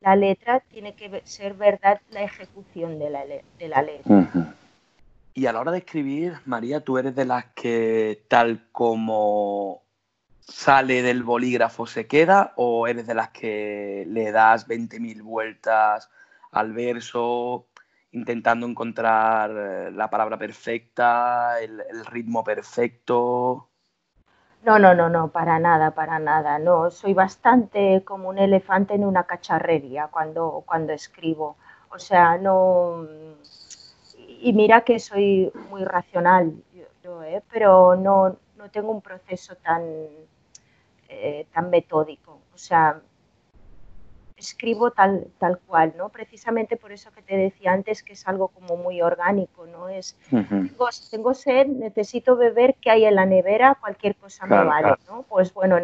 la 0.00 0.16
letra, 0.16 0.60
tiene 0.70 0.94
que 0.94 1.22
ser 1.24 1.54
verdad 1.54 2.00
la 2.10 2.22
ejecución 2.22 2.98
de 2.98 3.10
la, 3.10 3.24
de 3.24 3.68
la 3.68 3.82
letra. 3.82 4.54
Y 5.34 5.46
a 5.46 5.52
la 5.52 5.60
hora 5.60 5.72
de 5.72 5.78
escribir, 5.78 6.34
María, 6.44 6.80
tú 6.80 6.98
eres 6.98 7.14
de 7.14 7.24
las 7.24 7.46
que 7.54 8.24
tal 8.28 8.66
como 8.72 9.82
sale 10.40 11.02
del 11.02 11.22
bolígrafo 11.22 11.86
se 11.86 12.06
queda 12.06 12.52
o 12.56 12.88
eres 12.88 13.06
de 13.06 13.14
las 13.14 13.30
que 13.30 14.04
le 14.08 14.32
das 14.32 14.66
20.000 14.66 15.22
vueltas 15.22 16.10
al 16.50 16.72
verso 16.72 17.68
intentando 18.12 18.66
encontrar 18.66 19.50
eh, 19.50 19.90
la 19.92 20.10
palabra 20.10 20.38
perfecta, 20.38 21.60
el, 21.60 21.82
ritmo 22.06 22.42
perfecto? 22.42 23.68
No, 24.62 24.78
no, 24.78 24.94
no, 24.94 25.08
no, 25.08 25.28
para 25.28 25.58
nada, 25.58 25.92
para 25.92 26.18
nada. 26.18 26.58
No, 26.58 26.90
soy 26.90 27.14
bastante 27.14 28.02
como 28.04 28.28
un 28.28 28.38
elefante 28.38 28.94
en 28.94 29.04
una 29.04 29.24
cacharrería 29.24 30.08
cuando, 30.08 30.62
cuando 30.66 30.92
escribo. 30.92 31.56
O 31.90 31.98
sea, 31.98 32.36
no. 32.36 33.06
Y 34.42 34.52
mira 34.52 34.82
que 34.82 34.98
soy 34.98 35.50
muy 35.70 35.84
racional, 35.84 36.52
yo, 37.02 37.22
¿eh? 37.22 37.42
pero 37.50 37.96
no, 37.96 38.36
no 38.56 38.70
tengo 38.70 38.90
un 38.90 39.00
proceso 39.02 39.56
tan, 39.56 39.82
eh, 41.08 41.46
tan 41.52 41.70
metódico. 41.70 42.40
O 42.54 42.58
sea, 42.58 43.00
escribo 44.40 44.90
tal, 44.90 45.28
tal 45.38 45.58
cual, 45.58 45.94
¿no? 45.96 46.08
Precisamente 46.08 46.76
por 46.76 46.92
eso 46.92 47.12
que 47.12 47.22
te 47.22 47.36
decía 47.36 47.72
antes 47.72 48.02
que 48.02 48.14
es 48.14 48.26
algo 48.26 48.48
como 48.48 48.76
muy 48.76 49.00
orgánico, 49.02 49.66
¿no? 49.66 49.88
Es, 49.88 50.16
tengo, 51.10 51.34
sed, 51.34 51.66
necesito 51.66 52.36
beber, 52.36 52.74
¿qué 52.80 52.90
hay 52.90 53.04
en 53.04 53.14
la 53.14 53.26
nevera? 53.26 53.76
Cualquier 53.80 54.16
cosa 54.16 54.46
me 54.46 54.64
vale, 54.64 54.96
¿no? 55.08 55.22
Pues 55.28 55.52
bueno, 55.52 55.76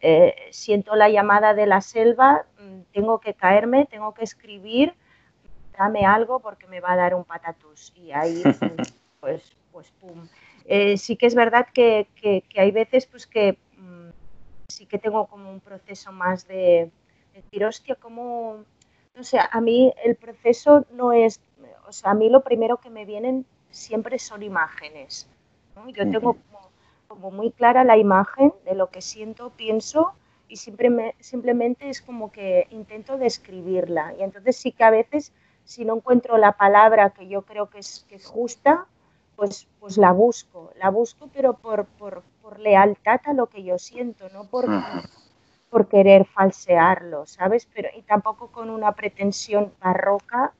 eh, 0.00 0.34
siento 0.50 0.96
la 0.96 1.08
llamada 1.08 1.54
de 1.54 1.66
la 1.66 1.80
selva, 1.80 2.46
mm, 2.58 2.80
tengo 2.92 3.20
que 3.20 3.34
caerme, 3.34 3.86
tengo 3.86 4.14
que 4.14 4.24
escribir, 4.24 4.94
dame 5.78 6.06
algo 6.06 6.40
porque 6.40 6.66
me 6.66 6.80
va 6.80 6.92
a 6.92 6.96
dar 6.96 7.14
un 7.14 7.24
patatús. 7.24 7.92
Y 7.94 8.12
ahí, 8.12 8.42
pues, 9.20 9.56
pues 9.70 9.90
pum. 10.00 10.26
Eh, 10.64 10.96
sí 10.96 11.16
que 11.16 11.26
es 11.26 11.34
verdad 11.34 11.66
que, 11.72 12.08
que, 12.14 12.42
que 12.48 12.60
hay 12.60 12.70
veces 12.70 13.06
pues 13.06 13.26
que 13.26 13.58
sí 14.68 14.86
que 14.86 14.98
tengo 14.98 15.26
como 15.26 15.50
un 15.50 15.60
proceso 15.60 16.12
más 16.12 16.46
de, 16.48 16.90
decir, 17.32 17.64
hostia, 17.64 17.94
como, 17.96 18.64
no 19.14 19.24
sé, 19.24 19.38
a 19.38 19.60
mí 19.60 19.92
el 20.04 20.16
proceso 20.16 20.86
no 20.92 21.12
es, 21.12 21.40
o 21.86 21.92
sea, 21.92 22.12
a 22.12 22.14
mí 22.14 22.28
lo 22.28 22.42
primero 22.42 22.78
que 22.78 22.90
me 22.90 23.04
vienen 23.04 23.46
siempre 23.70 24.18
son 24.18 24.42
imágenes. 24.42 25.28
Yo 25.88 26.08
tengo 26.10 26.36
como, 27.08 27.30
muy 27.30 27.50
clara 27.50 27.84
la 27.84 27.96
imagen 27.96 28.52
de 28.64 28.74
lo 28.74 28.88
que 28.88 29.00
siento, 29.00 29.50
pienso 29.50 30.12
y 30.48 30.56
siempre 30.56 31.14
simplemente 31.20 31.88
es 31.88 32.00
como 32.00 32.30
que 32.30 32.66
intento 32.70 33.18
describirla. 33.18 34.14
Y 34.18 34.22
entonces 34.22 34.56
sí 34.56 34.72
que 34.72 34.84
a 34.84 34.90
veces, 34.90 35.32
si 35.64 35.84
no 35.84 35.96
encuentro 35.96 36.36
la 36.38 36.52
palabra 36.52 37.10
que 37.10 37.28
yo 37.28 37.42
creo 37.42 37.68
que 37.68 37.78
es, 37.78 38.06
que 38.08 38.16
es 38.16 38.26
justa, 38.26 38.86
pues, 39.36 39.66
pues 39.80 39.96
la 39.96 40.12
busco, 40.12 40.72
la 40.76 40.90
busco 40.90 41.28
pero 41.32 41.54
por, 41.54 41.86
por, 41.86 42.22
por 42.42 42.60
lealtad 42.60 43.20
a 43.24 43.32
lo 43.32 43.46
que 43.46 43.62
yo 43.62 43.78
siento, 43.78 44.28
no 44.30 44.44
por, 44.44 44.66
por 45.72 45.88
querer 45.88 46.26
falsearlo, 46.26 47.24
¿sabes? 47.24 47.66
Pero, 47.72 47.88
y 47.96 48.02
tampoco 48.02 48.52
con 48.52 48.68
una 48.68 48.92
pretensión 48.92 49.72
barroca 49.80 50.52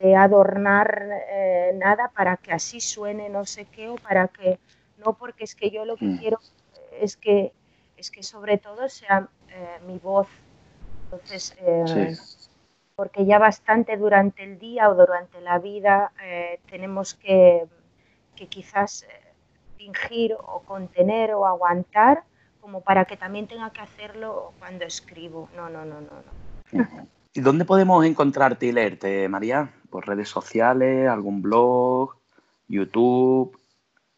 de 0.00 0.16
adornar 0.16 1.08
eh, 1.30 1.70
nada 1.76 2.10
para 2.12 2.36
que 2.36 2.50
así 2.52 2.80
suene 2.80 3.28
no 3.28 3.44
sé 3.44 3.66
qué 3.66 3.88
o 3.88 3.94
para 3.94 4.26
que, 4.26 4.58
no, 4.98 5.12
porque 5.12 5.44
es 5.44 5.54
que 5.54 5.70
yo 5.70 5.84
lo 5.84 5.96
que 5.96 6.06
mm. 6.06 6.18
quiero 6.18 6.40
es 7.00 7.16
que, 7.16 7.52
es 7.96 8.10
que 8.10 8.24
sobre 8.24 8.58
todo 8.58 8.88
sea 8.88 9.28
eh, 9.50 9.78
mi 9.86 9.98
voz. 9.98 10.26
Entonces, 11.04 11.56
eh, 11.60 12.16
porque 12.96 13.24
ya 13.24 13.38
bastante 13.38 13.96
durante 13.96 14.42
el 14.42 14.58
día 14.58 14.90
o 14.90 14.96
durante 14.96 15.40
la 15.42 15.60
vida 15.60 16.10
tenemos 16.68 17.14
que, 17.14 17.68
que 18.34 18.48
quizás 18.48 19.06
fingir 19.76 20.34
o 20.34 20.62
contener 20.62 21.34
o 21.34 21.46
aguantar 21.46 22.24
como 22.66 22.80
para 22.80 23.04
que 23.04 23.16
también 23.16 23.46
tenga 23.46 23.70
que 23.70 23.80
hacerlo 23.80 24.52
cuando 24.58 24.84
escribo. 24.84 25.48
No, 25.54 25.70
no, 25.70 25.84
no, 25.84 26.00
no. 26.00 26.10
no. 26.72 27.06
¿Y 27.32 27.40
dónde 27.40 27.64
podemos 27.64 28.04
encontrarte 28.04 28.66
y 28.66 28.72
leerte, 28.72 29.28
María? 29.28 29.72
¿Por 29.88 30.08
redes 30.08 30.28
sociales, 30.28 31.08
algún 31.08 31.42
blog, 31.42 32.16
YouTube? 32.66 33.56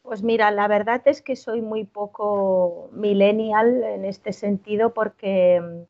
Pues 0.01 0.23
mira, 0.23 0.51
la 0.51 0.67
verdad 0.67 1.03
es 1.05 1.21
que 1.21 1.37
soy 1.37 1.61
muy 1.61 1.85
poco 1.85 2.89
millennial 2.95 3.85
en 3.85 4.07
este 4.07 4.33
sentido 4.33 4.95
porque 4.95 5.61
mm, 5.61 5.83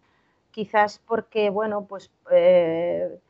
quizás 0.50 1.00
porque, 1.06 1.50
bueno, 1.50 1.86
pues 1.88 2.10
eh, 2.32 3.20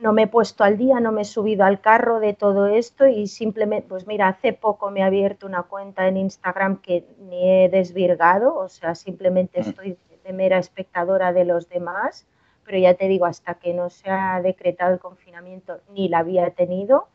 no 0.00 0.12
me 0.12 0.22
he 0.22 0.26
puesto 0.26 0.64
al 0.64 0.78
día, 0.78 0.98
no 0.98 1.12
me 1.12 1.22
he 1.22 1.24
subido 1.24 1.64
al 1.64 1.80
carro 1.80 2.20
de 2.20 2.32
todo 2.32 2.66
esto 2.66 3.06
y 3.06 3.26
simplemente, 3.26 3.88
pues 3.88 4.06
mira, 4.06 4.28
hace 4.28 4.52
poco 4.52 4.90
me 4.90 5.00
he 5.00 5.02
abierto 5.02 5.46
una 5.46 5.62
cuenta 5.64 6.08
en 6.08 6.16
Instagram 6.16 6.80
que 6.80 7.06
ni 7.18 7.50
he 7.50 7.68
desvirgado, 7.68 8.56
o 8.56 8.68
sea, 8.68 8.94
simplemente 8.94 9.60
mm. 9.60 9.68
estoy 9.68 9.98
de 10.24 10.32
mera 10.32 10.58
espectadora 10.58 11.32
de 11.32 11.44
los 11.44 11.68
demás, 11.68 12.26
pero 12.64 12.78
ya 12.78 12.94
te 12.94 13.08
digo, 13.08 13.26
hasta 13.26 13.54
que 13.54 13.74
no 13.74 13.90
se 13.90 14.10
ha 14.10 14.40
decretado 14.42 14.94
el 14.94 15.00
confinamiento 15.00 15.80
ni 15.92 16.08
la 16.08 16.18
había 16.18 16.50
tenido. 16.50 17.08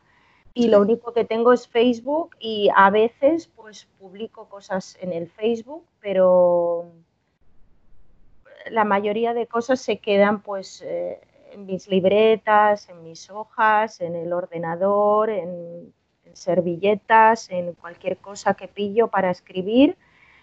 Y 0.54 0.68
lo 0.68 0.80
único 0.80 1.12
que 1.12 1.24
tengo 1.24 1.52
es 1.52 1.68
Facebook 1.68 2.34
y 2.38 2.70
a 2.74 2.88
veces 2.90 3.48
pues 3.48 3.88
publico 3.98 4.48
cosas 4.48 4.96
en 5.00 5.12
el 5.12 5.28
Facebook, 5.28 5.84
pero 6.00 6.86
la 8.70 8.84
mayoría 8.84 9.34
de 9.34 9.46
cosas 9.46 9.80
se 9.80 9.98
quedan 9.98 10.40
pues... 10.40 10.82
Eh, 10.82 11.20
en 11.56 11.66
mis 11.66 11.88
libretas, 11.88 12.88
en 12.88 13.02
mis 13.02 13.30
hojas, 13.30 14.00
en 14.00 14.14
el 14.14 14.32
ordenador, 14.32 15.30
en, 15.30 15.92
servilletas, 16.32 17.50
en 17.50 17.72
cualquier 17.72 18.18
cosa 18.18 18.52
que 18.54 18.68
pillo 18.68 19.08
para 19.08 19.30
escribir. 19.30 19.96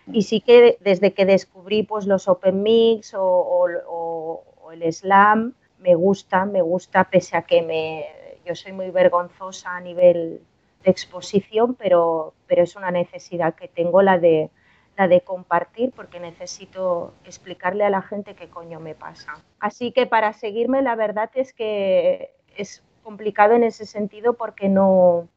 Y 0.08 0.24
sí 0.24 0.42
que 0.42 0.78
desde 0.82 1.14
que 1.14 1.26
descubrí 1.26 1.84
pues, 1.84 2.08
los 2.08 2.28
Open 2.28 2.64
Mix 2.64 3.14
o, 3.16 4.42
el 4.74 4.92
Slam, 4.92 5.54
me 5.78 5.94
gusta, 5.94 6.46
me 6.46 6.64
gusta, 6.64 7.04
pese 7.04 7.38
a 7.38 7.44
que 7.44 7.62
me, 7.62 8.06
yo 8.44 8.56
soy 8.56 8.72
muy 8.72 8.90
vergonzosa 8.90 9.76
a 9.76 9.82
nivel 9.82 10.42
de 10.84 10.92
exposición, 10.92 11.76
pero, 11.76 12.34
pero 12.48 12.64
es 12.64 12.76
una 12.76 12.90
necesidad 12.90 13.54
que 13.54 13.68
tengo 13.68 14.02
la 14.02 14.18
de, 14.18 14.50
la 14.98 15.08
de 15.08 15.22
compartir 15.22 15.92
porque 15.96 16.20
necesito 16.20 17.14
explicarle 17.26 17.84
a 17.84 17.90
la 17.90 18.02
gente 18.02 18.36
qué 18.36 18.50
coño 18.50 18.80
me 18.80 18.96
pasa. 18.96 19.34
Así 19.60 19.92
que 19.92 20.06
para 20.06 20.34
seguirme 20.34 20.82
la 20.82 20.96
verdad 20.96 21.32
es 21.34 21.54
que 21.54 22.32
es 22.56 22.84
complicado 23.04 23.54
en 23.54 23.64
ese 23.64 23.86
sentido 23.86 24.34
porque 24.34 24.70
no, 24.70 25.28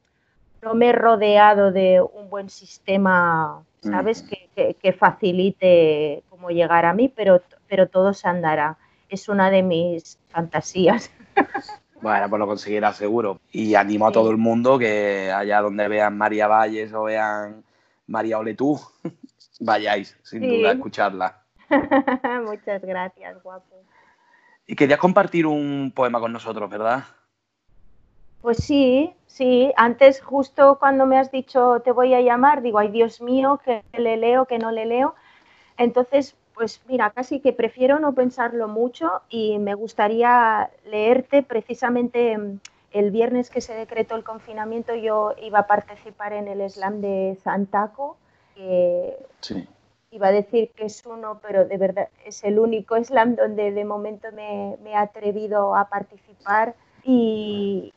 no 0.63 0.75
me 0.75 0.91
he 0.91 0.93
rodeado 0.93 1.73
de 1.73 2.01
un 2.01 2.29
buen 2.29 2.51
sistema, 2.51 3.63
¿sabes? 3.81 4.23
Que, 4.23 4.75
que, 4.75 4.93
facilite 4.93 6.23
cómo 6.29 6.51
llegar 6.51 6.85
a 6.85 6.93
mí, 6.93 7.09
pero 7.09 7.41
pero 7.69 7.89
todo 7.89 8.15
se 8.15 8.29
andará. 8.29 8.79
Es 9.09 9.29
una 9.29 9.51
de 9.51 9.63
mis 9.63 10.19
fantasías. 10.29 11.11
Bueno, 12.03 12.29
pues 12.29 12.39
lo 12.39 12.47
conseguirá 12.47 12.93
seguro. 12.93 13.41
Y 13.51 13.75
animo 13.75 14.07
a 14.07 14.13
todo 14.13 14.31
el 14.31 14.37
mundo 14.37 14.79
que 14.79 15.33
allá 15.33 15.63
donde 15.63 15.89
vean 15.89 16.17
María 16.17 16.47
Valles 16.47 16.93
o 16.93 17.05
vean 17.05 17.65
María 18.07 18.39
Oletú, 18.39 18.79
vayáis, 19.61 20.17
sin 20.23 20.49
duda, 20.49 20.71
a 20.71 20.73
escucharla. 20.73 21.43
Muchas 22.45 22.83
gracias, 22.83 23.43
guapo. 23.43 23.85
Y 24.67 24.75
querías 24.75 24.99
compartir 24.99 25.47
un 25.47 25.93
poema 25.95 26.21
con 26.21 26.33
nosotros, 26.33 26.69
¿verdad? 26.69 27.05
Pues 28.43 28.59
sí, 28.59 29.13
sí. 29.27 29.73
Antes, 29.77 30.21
justo 30.21 30.79
cuando 30.79 31.07
me 31.07 31.19
has 31.19 31.31
dicho 31.31 31.81
te 31.85 31.93
voy 31.93 32.15
a 32.15 32.21
llamar, 32.21 32.63
digo, 32.63 32.79
ay 32.79 32.89
Dios 32.89 33.21
mío, 33.21 33.61
que 33.65 33.83
le 33.99 34.17
leo, 34.17 34.47
que 34.47 34.59
no 34.59 34.71
le 34.71 34.87
leo. 34.87 35.15
Entonces, 35.79 36.37
pues 36.55 36.81
mira, 36.89 37.11
casi 37.11 37.41
que 37.41 37.53
prefiero 37.53 37.99
no 37.99 38.15
pensarlo 38.15 38.67
mucho 38.67 39.23
y 39.29 39.59
me 39.59 39.75
gustaría 39.75 40.71
leerte 40.87 41.43
precisamente 41.43 42.39
mm, 42.39 42.61
el 42.93 43.11
viernes 43.11 43.51
que 43.51 43.61
se 43.61 43.75
decretó 43.75 44.17
el 44.17 44.25
confinamiento, 44.25 44.95
yo 44.95 45.35
iba 45.43 45.61
a 45.61 45.67
participar 45.67 46.33
en 46.33 46.49
el 46.49 46.69
slam 46.71 47.01
de 47.01 47.37
Santaco. 47.43 48.17
Sí. 49.41 49.69
Iba 50.11 50.29
a 50.29 50.33
decir 50.33 50.71
que 50.71 50.87
es 50.87 51.05
uno, 51.05 51.41
pero 51.43 51.67
de 51.67 51.77
verdad 51.77 52.09
es 52.25 52.43
el 52.45 52.59
único 52.59 52.97
slam 53.03 53.37
donde 53.37 53.73
de 53.73 53.85
momento 53.85 54.29
me, 54.33 54.77
he 54.85 54.95
atrevido 54.95 55.75
a 55.75 55.89
participar 55.89 56.75
y, 57.03 57.93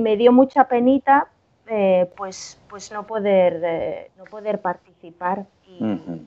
me 0.00 0.16
dio 0.16 0.32
mucha 0.32 0.66
penita 0.66 1.28
eh, 1.68 2.10
pues, 2.16 2.60
pues 2.68 2.90
no 2.90 3.06
poder, 3.06 3.60
eh, 3.64 4.10
no 4.18 4.24
poder 4.24 4.60
participar. 4.60 5.46
Y, 5.66 6.26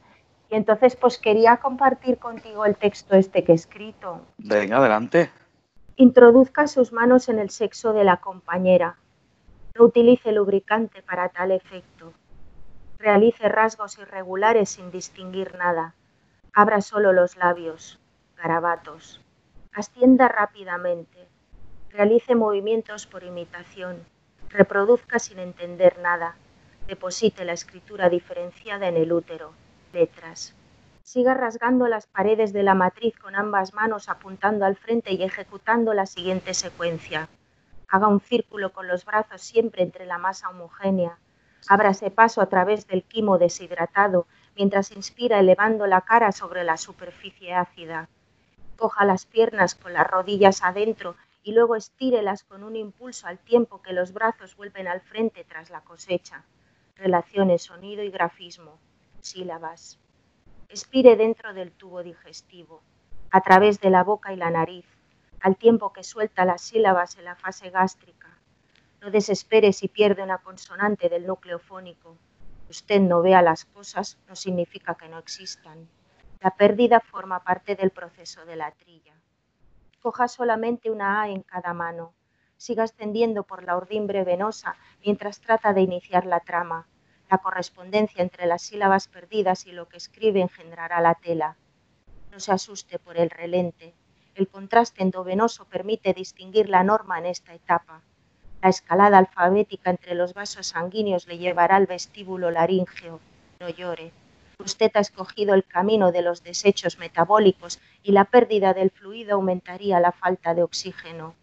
y 0.49 0.55
entonces 0.55 0.95
pues 0.95 1.17
quería 1.17 1.57
compartir 1.57 2.17
contigo 2.17 2.65
el 2.65 2.75
texto 2.75 3.15
este 3.15 3.43
que 3.43 3.51
he 3.51 3.55
escrito. 3.55 4.21
Venga, 4.37 4.77
adelante. 4.77 5.29
Introduzca 5.97 6.67
sus 6.67 6.93
manos 6.93 7.27
en 7.27 7.39
el 7.39 7.49
sexo 7.49 7.93
de 7.93 8.03
la 8.03 8.17
compañera. 8.17 8.97
No 9.77 9.85
utilice 9.85 10.31
lubricante 10.31 11.01
para 11.01 11.29
tal 11.29 11.51
efecto. 11.51 12.13
Realice 12.99 13.47
rasgos 13.47 13.97
irregulares 13.99 14.69
sin 14.69 14.89
distinguir 14.91 15.55
nada. 15.55 15.93
Abra 16.53 16.81
solo 16.81 17.13
los 17.13 17.37
labios, 17.37 17.99
garabatos. 18.35 19.21
Ascienda 19.73 20.27
rápidamente. 20.27 21.27
Realice 21.91 22.33
movimientos 22.35 23.05
por 23.05 23.23
imitación. 23.23 24.03
Reproduzca 24.49 25.19
sin 25.19 25.39
entender 25.39 25.99
nada. 25.99 26.35
Deposite 26.87 27.45
la 27.45 27.53
escritura 27.53 28.09
diferenciada 28.09 28.87
en 28.87 28.97
el 28.97 29.13
útero 29.13 29.53
letras. 29.93 30.53
Siga 31.03 31.33
rasgando 31.33 31.87
las 31.87 32.07
paredes 32.07 32.51
de 32.51 32.63
la 32.63 32.73
matriz 32.73 33.17
con 33.17 33.35
ambas 33.35 33.73
manos 33.73 34.09
apuntando 34.09 34.65
al 34.65 34.75
frente 34.75 35.13
y 35.13 35.23
ejecutando 35.23 35.93
la 35.93 36.05
siguiente 36.05 36.53
secuencia. 36.53 37.29
Haga 37.87 38.07
un 38.07 38.19
círculo 38.19 38.73
con 38.73 38.87
los 38.87 39.05
brazos 39.05 39.41
siempre 39.41 39.83
entre 39.83 40.05
la 40.05 40.17
masa 40.17 40.49
homogénea. 40.49 41.17
Ábrase 41.69 42.11
paso 42.11 42.41
a 42.41 42.47
través 42.47 42.87
del 42.87 43.03
quimo 43.03 43.37
deshidratado 43.37 44.27
mientras 44.55 44.91
inspira 44.91 45.39
elevando 45.39 45.85
la 45.85 46.01
cara 46.01 46.31
sobre 46.31 46.63
la 46.63 46.77
superficie 46.77 47.53
ácida. 47.53 48.09
Coja 48.77 49.05
las 49.05 49.25
piernas 49.25 49.75
con 49.75 49.93
las 49.93 50.07
rodillas 50.07 50.63
adentro 50.63 51.15
y 51.43 51.53
luego 51.53 51.75
estírelas 51.75 52.43
con 52.43 52.63
un 52.63 52.75
impulso 52.75 53.27
al 53.27 53.39
tiempo 53.39 53.81
que 53.81 53.93
los 53.93 54.13
brazos 54.13 54.55
vuelven 54.55 54.87
al 54.87 55.01
frente 55.01 55.43
tras 55.43 55.69
la 55.69 55.81
cosecha. 55.81 56.43
Relaciones 56.95 57.63
sonido 57.63 58.03
y 58.03 58.09
grafismo 58.09 58.79
sílabas. 59.27 59.99
Expire 60.69 61.15
dentro 61.15 61.53
del 61.53 61.71
tubo 61.71 62.01
digestivo, 62.01 62.81
a 63.31 63.41
través 63.41 63.79
de 63.79 63.89
la 63.89 64.03
boca 64.03 64.33
y 64.33 64.37
la 64.37 64.49
nariz, 64.49 64.85
al 65.41 65.57
tiempo 65.57 65.91
que 65.93 66.03
suelta 66.03 66.45
las 66.45 66.61
sílabas 66.61 67.17
en 67.17 67.25
la 67.25 67.35
fase 67.35 67.69
gástrica. 67.69 68.16
No 69.07 69.11
desespere 69.11 69.71
si 69.71 69.87
pierde 69.87 70.21
una 70.21 70.39
consonante 70.39 71.07
del 71.07 71.25
núcleo 71.25 71.59
fónico. 71.59 72.17
Usted 72.69 72.99
no 72.99 73.21
vea 73.21 73.41
las 73.41 73.63
cosas 73.63 74.17
no 74.27 74.35
significa 74.35 74.95
que 74.95 75.07
no 75.07 75.17
existan. 75.17 75.87
La 76.41 76.51
pérdida 76.57 76.99
forma 76.99 77.41
parte 77.41 77.77
del 77.77 77.91
proceso 77.91 78.43
de 78.43 78.57
la 78.57 78.69
trilla. 78.71 79.13
Coja 80.01 80.27
solamente 80.27 80.91
una 80.91 81.21
A 81.21 81.29
en 81.29 81.41
cada 81.41 81.73
mano. 81.73 82.15
Siga 82.57 82.83
ascendiendo 82.83 83.43
por 83.43 83.63
la 83.63 83.77
ordimbre 83.77 84.25
venosa 84.25 84.75
mientras 85.01 85.39
trata 85.39 85.71
de 85.71 85.83
iniciar 85.83 86.25
la 86.25 86.41
trama 86.41 86.85
la 87.29 87.37
correspondencia 87.37 88.21
entre 88.21 88.45
las 88.45 88.61
sílabas 88.63 89.07
perdidas 89.07 89.67
y 89.67 89.71
lo 89.71 89.87
que 89.87 89.95
escribe 89.95 90.41
engendrará 90.41 90.99
la 90.99 91.15
tela. 91.15 91.55
No 92.29 92.41
se 92.41 92.51
asuste 92.51 92.99
por 92.99 93.15
el 93.17 93.29
relente. 93.29 93.95
El 94.35 94.49
contraste 94.49 95.01
endovenoso 95.01 95.63
permite 95.63 96.13
distinguir 96.13 96.67
la 96.67 96.83
norma 96.83 97.19
en 97.19 97.27
esta 97.27 97.53
etapa. 97.53 98.03
La 98.61 98.69
escalada 98.69 99.17
alfabética 99.17 99.89
entre 99.89 100.15
los 100.15 100.33
vasos 100.33 100.67
sanguíneos 100.67 101.27
le 101.27 101.37
llevará 101.37 101.75
al 101.75 101.85
vestíbulo 101.85 102.51
laríngeo. 102.51 103.19
No 103.59 103.69
llore. 103.69 104.11
Usted 104.59 104.91
ha 104.95 104.99
escogido 104.99 105.53
el 105.53 105.63
camino 105.65 106.11
de 106.11 106.21
los 106.21 106.43
desechos 106.43 106.97
metabólicos 106.97 107.79
y 108.03 108.11
la 108.11 108.25
pérdida 108.25 108.73
del 108.73 108.89
fluido 108.89 109.35
aumentaría 109.35 109.99
la 109.99 110.11
falta 110.11 110.53
de 110.53 110.63
oxígeno. 110.63 111.35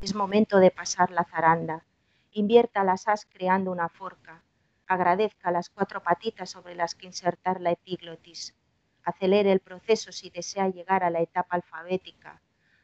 Es 0.00 0.14
momento 0.14 0.58
de 0.58 0.70
pasar 0.70 1.10
la 1.10 1.24
zaranda. 1.24 1.84
Invierta 2.32 2.84
las 2.84 3.06
as 3.08 3.26
creando 3.26 3.70
una 3.70 3.88
forca 3.88 4.42
agradezca 4.92 5.50
las 5.50 5.70
cuatro 5.70 6.02
patitas 6.02 6.50
sobre 6.50 6.74
las 6.74 6.94
que 6.94 7.06
insertar 7.06 7.60
la 7.60 7.72
epiglotis. 7.72 8.54
Acelere 9.04 9.50
el 9.50 9.60
proceso 9.60 10.12
si 10.12 10.30
desea 10.30 10.68
llegar 10.68 11.02
a 11.02 11.10
la 11.10 11.20
etapa 11.20 11.56
alfabética. 11.56 12.40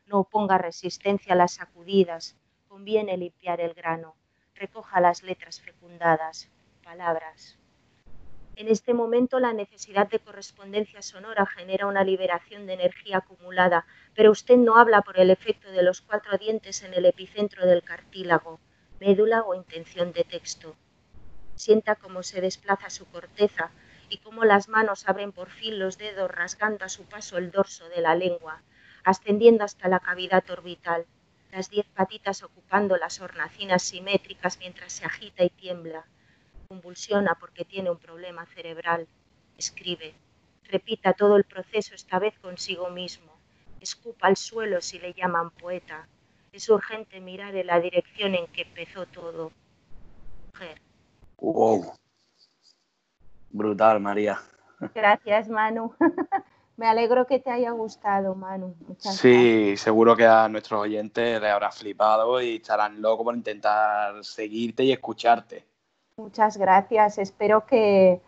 No 0.06 0.20
oponga 0.20 0.58
resistencia 0.58 1.34
a 1.34 1.36
las 1.36 1.52
sacudidas. 1.52 2.34
Conviene 2.78 3.16
limpiar 3.16 3.60
el 3.60 3.74
grano. 3.74 4.14
Recoja 4.54 5.00
las 5.00 5.24
letras 5.24 5.60
fecundadas. 5.60 6.48
Palabras. 6.84 7.58
En 8.54 8.68
este 8.68 8.94
momento 8.94 9.40
la 9.40 9.52
necesidad 9.52 10.06
de 10.06 10.20
correspondencia 10.20 11.02
sonora 11.02 11.44
genera 11.44 11.88
una 11.88 12.04
liberación 12.04 12.66
de 12.66 12.74
energía 12.74 13.16
acumulada, 13.16 13.84
pero 14.14 14.30
usted 14.30 14.56
no 14.58 14.76
habla 14.76 15.02
por 15.02 15.18
el 15.18 15.30
efecto 15.30 15.72
de 15.72 15.82
los 15.82 16.02
cuatro 16.02 16.38
dientes 16.38 16.84
en 16.84 16.94
el 16.94 17.06
epicentro 17.06 17.66
del 17.66 17.82
cartílago, 17.82 18.60
médula 19.00 19.42
o 19.42 19.56
intención 19.56 20.12
de 20.12 20.22
texto. 20.22 20.76
Sienta 21.56 21.96
cómo 21.96 22.22
se 22.22 22.40
desplaza 22.40 22.90
su 22.90 23.06
corteza 23.06 23.72
y 24.08 24.18
cómo 24.18 24.44
las 24.44 24.68
manos 24.68 25.08
abren 25.08 25.32
por 25.32 25.50
fin 25.50 25.80
los 25.80 25.98
dedos 25.98 26.30
rasgando 26.30 26.84
a 26.84 26.88
su 26.88 27.06
paso 27.06 27.38
el 27.38 27.50
dorso 27.50 27.88
de 27.88 28.02
la 28.02 28.14
lengua, 28.14 28.62
ascendiendo 29.02 29.64
hasta 29.64 29.88
la 29.88 29.98
cavidad 29.98 30.48
orbital, 30.48 31.06
las 31.50 31.70
diez 31.70 31.86
patitas 31.86 32.42
ocupando 32.42 32.96
las 32.96 33.20
hornacinas 33.20 33.82
simétricas 33.82 34.58
mientras 34.58 34.92
se 34.92 35.04
agita 35.04 35.44
y 35.44 35.50
tiembla. 35.50 36.04
Convulsiona 36.68 37.36
porque 37.40 37.64
tiene 37.64 37.90
un 37.90 37.98
problema 37.98 38.46
cerebral. 38.46 39.08
Escribe. 39.56 40.14
Repita 40.64 41.14
todo 41.14 41.36
el 41.36 41.44
proceso 41.44 41.94
esta 41.94 42.18
vez 42.18 42.38
consigo 42.40 42.90
mismo. 42.90 43.32
Escupa 43.80 44.26
al 44.26 44.36
suelo 44.36 44.80
si 44.82 44.98
le 44.98 45.14
llaman 45.14 45.50
poeta. 45.50 46.06
Es 46.52 46.68
urgente 46.68 47.20
mirar 47.20 47.54
en 47.56 47.66
la 47.66 47.80
dirección 47.80 48.34
en 48.34 48.46
que 48.48 48.62
empezó 48.62 49.06
todo. 49.06 49.52
Mujer. 50.52 50.80
Wow. 51.38 51.94
Brutal, 53.50 54.00
María. 54.00 54.38
Gracias, 54.94 55.48
Manu. 55.48 55.94
Me 56.78 56.86
alegro 56.86 57.26
que 57.26 57.40
te 57.40 57.50
haya 57.50 57.72
gustado, 57.72 58.36
Manu. 58.36 58.72
sí, 59.00 59.76
seguro 59.76 60.14
que 60.14 60.24
a 60.24 60.48
nuestros 60.48 60.80
oyentes 60.80 61.40
les 61.40 61.50
habrá 61.50 61.72
flipado 61.72 62.40
y 62.40 62.56
estarán 62.56 63.02
locos 63.02 63.24
por 63.24 63.34
intentar 63.34 64.24
seguirte 64.24 64.84
y 64.84 64.92
escucharte. 64.92 65.64
Muchas 66.18 66.56
gracias. 66.56 67.18
Espero 67.18 67.66
que, 67.66 68.20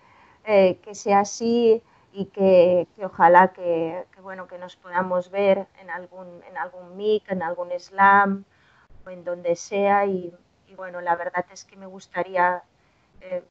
eh, 0.45 0.81
que 0.83 0.97
sea 0.97 1.21
así 1.21 1.81
y 2.13 2.25
que, 2.25 2.89
ojalá 3.01 3.53
que, 3.53 4.05
bueno 4.21 4.49
que 4.49 4.59
nos 4.59 4.75
podamos 4.75 5.31
ver 5.31 5.69
en 5.81 5.89
algún 5.89 6.43
en 6.49 6.59
algún 6.59 6.97
mic, 6.97 7.31
en 7.31 7.45
algún 7.45 7.69
slam 7.79 8.45
o 9.07 9.11
en 9.11 9.23
donde 9.23 9.55
sea 9.55 10.07
y 10.07 10.35
bueno 10.77 11.01
la 11.01 11.15
verdad 11.15 11.47
es 11.53 11.65
que 11.65 11.77
me 11.77 11.87
gustaría 11.87 12.65
eh, 13.21 13.45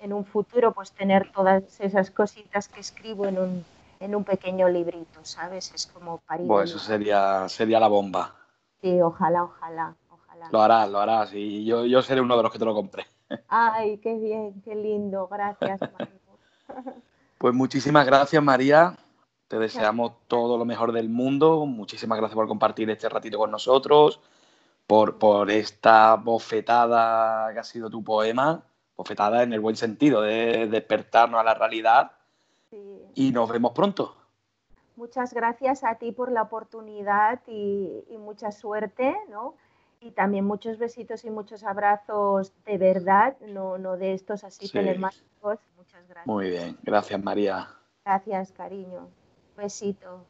en 0.00 0.14
un 0.14 0.24
futuro 0.24 0.72
pues 0.72 0.92
tener 0.92 1.30
todas 1.30 1.78
esas 1.78 2.10
cositas 2.10 2.68
que 2.68 2.80
escribo 2.80 3.26
en 3.26 3.38
un, 3.38 3.64
en 4.00 4.14
un 4.14 4.24
pequeño 4.24 4.68
librito, 4.68 5.20
¿sabes? 5.22 5.72
Es 5.74 5.86
como 5.86 6.18
parir. 6.18 6.46
Pues 6.46 6.70
eso 6.70 6.78
sería, 6.78 7.48
sería 7.48 7.80
la 7.80 7.88
bomba. 7.88 8.34
Sí, 8.80 9.00
ojalá, 9.00 9.44
ojalá, 9.44 9.96
ojalá. 10.10 10.48
Lo 10.50 10.62
harás, 10.62 10.90
lo 10.90 11.00
harás 11.00 11.34
y 11.34 11.64
yo, 11.64 11.84
yo 11.86 12.02
seré 12.02 12.20
uno 12.20 12.36
de 12.36 12.42
los 12.42 12.52
que 12.52 12.58
te 12.58 12.64
lo 12.64 12.74
compré. 12.74 13.06
Ay, 13.48 13.98
qué 13.98 14.14
bien, 14.14 14.62
qué 14.62 14.74
lindo, 14.74 15.28
gracias. 15.28 15.80
pues 17.38 17.54
muchísimas 17.54 18.06
gracias 18.06 18.42
María, 18.42 18.96
te 19.48 19.58
deseamos 19.58 20.12
todo 20.28 20.58
lo 20.58 20.64
mejor 20.64 20.92
del 20.92 21.08
mundo, 21.08 21.66
muchísimas 21.66 22.18
gracias 22.18 22.36
por 22.36 22.48
compartir 22.48 22.88
este 22.90 23.08
ratito 23.08 23.38
con 23.38 23.50
nosotros, 23.50 24.20
por, 24.86 25.18
por 25.18 25.50
esta 25.50 26.14
bofetada 26.16 27.52
que 27.52 27.58
ha 27.58 27.64
sido 27.64 27.90
tu 27.90 28.04
poema 28.04 28.62
bofetada 28.96 29.42
en 29.42 29.52
el 29.52 29.60
buen 29.60 29.76
sentido, 29.76 30.22
de 30.22 30.66
despertarnos 30.68 31.40
a 31.40 31.44
la 31.44 31.54
realidad. 31.54 32.12
Y 33.14 33.32
nos 33.32 33.50
vemos 33.50 33.72
pronto. 33.72 34.14
Muchas 34.96 35.34
gracias 35.34 35.84
a 35.84 35.96
ti 35.96 36.10
por 36.12 36.32
la 36.32 36.42
oportunidad 36.42 37.40
y, 37.46 38.02
mucha 38.18 38.50
suerte, 38.50 39.14
¿no? 39.28 39.54
Y 40.00 40.12
también 40.12 40.46
muchos 40.46 40.78
besitos 40.78 41.24
y 41.24 41.30
muchos 41.30 41.64
abrazos 41.64 42.52
de 42.64 42.78
verdad, 42.78 43.36
no, 43.40 43.78
no 43.78 43.96
de 43.96 44.14
estos 44.14 44.42
así 44.44 44.70
telemáticos. 44.70 45.58
Muchas 45.76 46.06
gracias. 46.08 46.26
Muy 46.26 46.50
bien, 46.50 46.78
gracias 46.82 47.22
María. 47.22 47.68
Gracias, 48.04 48.52
cariño. 48.52 49.08
besito. 49.56 50.24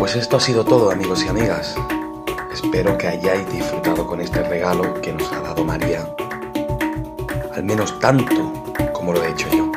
Pues 0.00 0.16
esto 0.16 0.38
ha 0.38 0.40
sido 0.40 0.64
todo 0.64 0.90
amigos 0.90 1.22
y 1.26 1.28
amigas. 1.28 1.74
Espero 2.50 2.96
que 2.96 3.06
hayáis 3.06 3.46
disfrutado 3.52 4.06
con 4.06 4.22
este 4.22 4.42
regalo 4.42 4.98
que 5.02 5.12
nos 5.12 5.30
ha 5.30 5.42
dado 5.42 5.62
María. 5.62 6.08
Al 7.54 7.64
menos 7.64 7.98
tanto 8.00 8.50
como 8.94 9.12
lo 9.12 9.22
he 9.22 9.28
hecho 9.28 9.46
yo. 9.50 9.70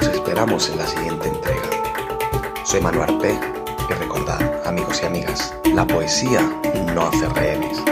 Os 0.00 0.08
esperamos 0.08 0.68
en 0.68 0.78
la 0.78 0.86
siguiente 0.88 1.28
entrega. 1.28 2.64
Soy 2.64 2.80
Manuel 2.80 3.08
Arpe 3.08 3.59
la 5.80 5.86
poesía 5.86 6.42
no 6.94 7.06
hace 7.06 7.26
rehenes. 7.30 7.89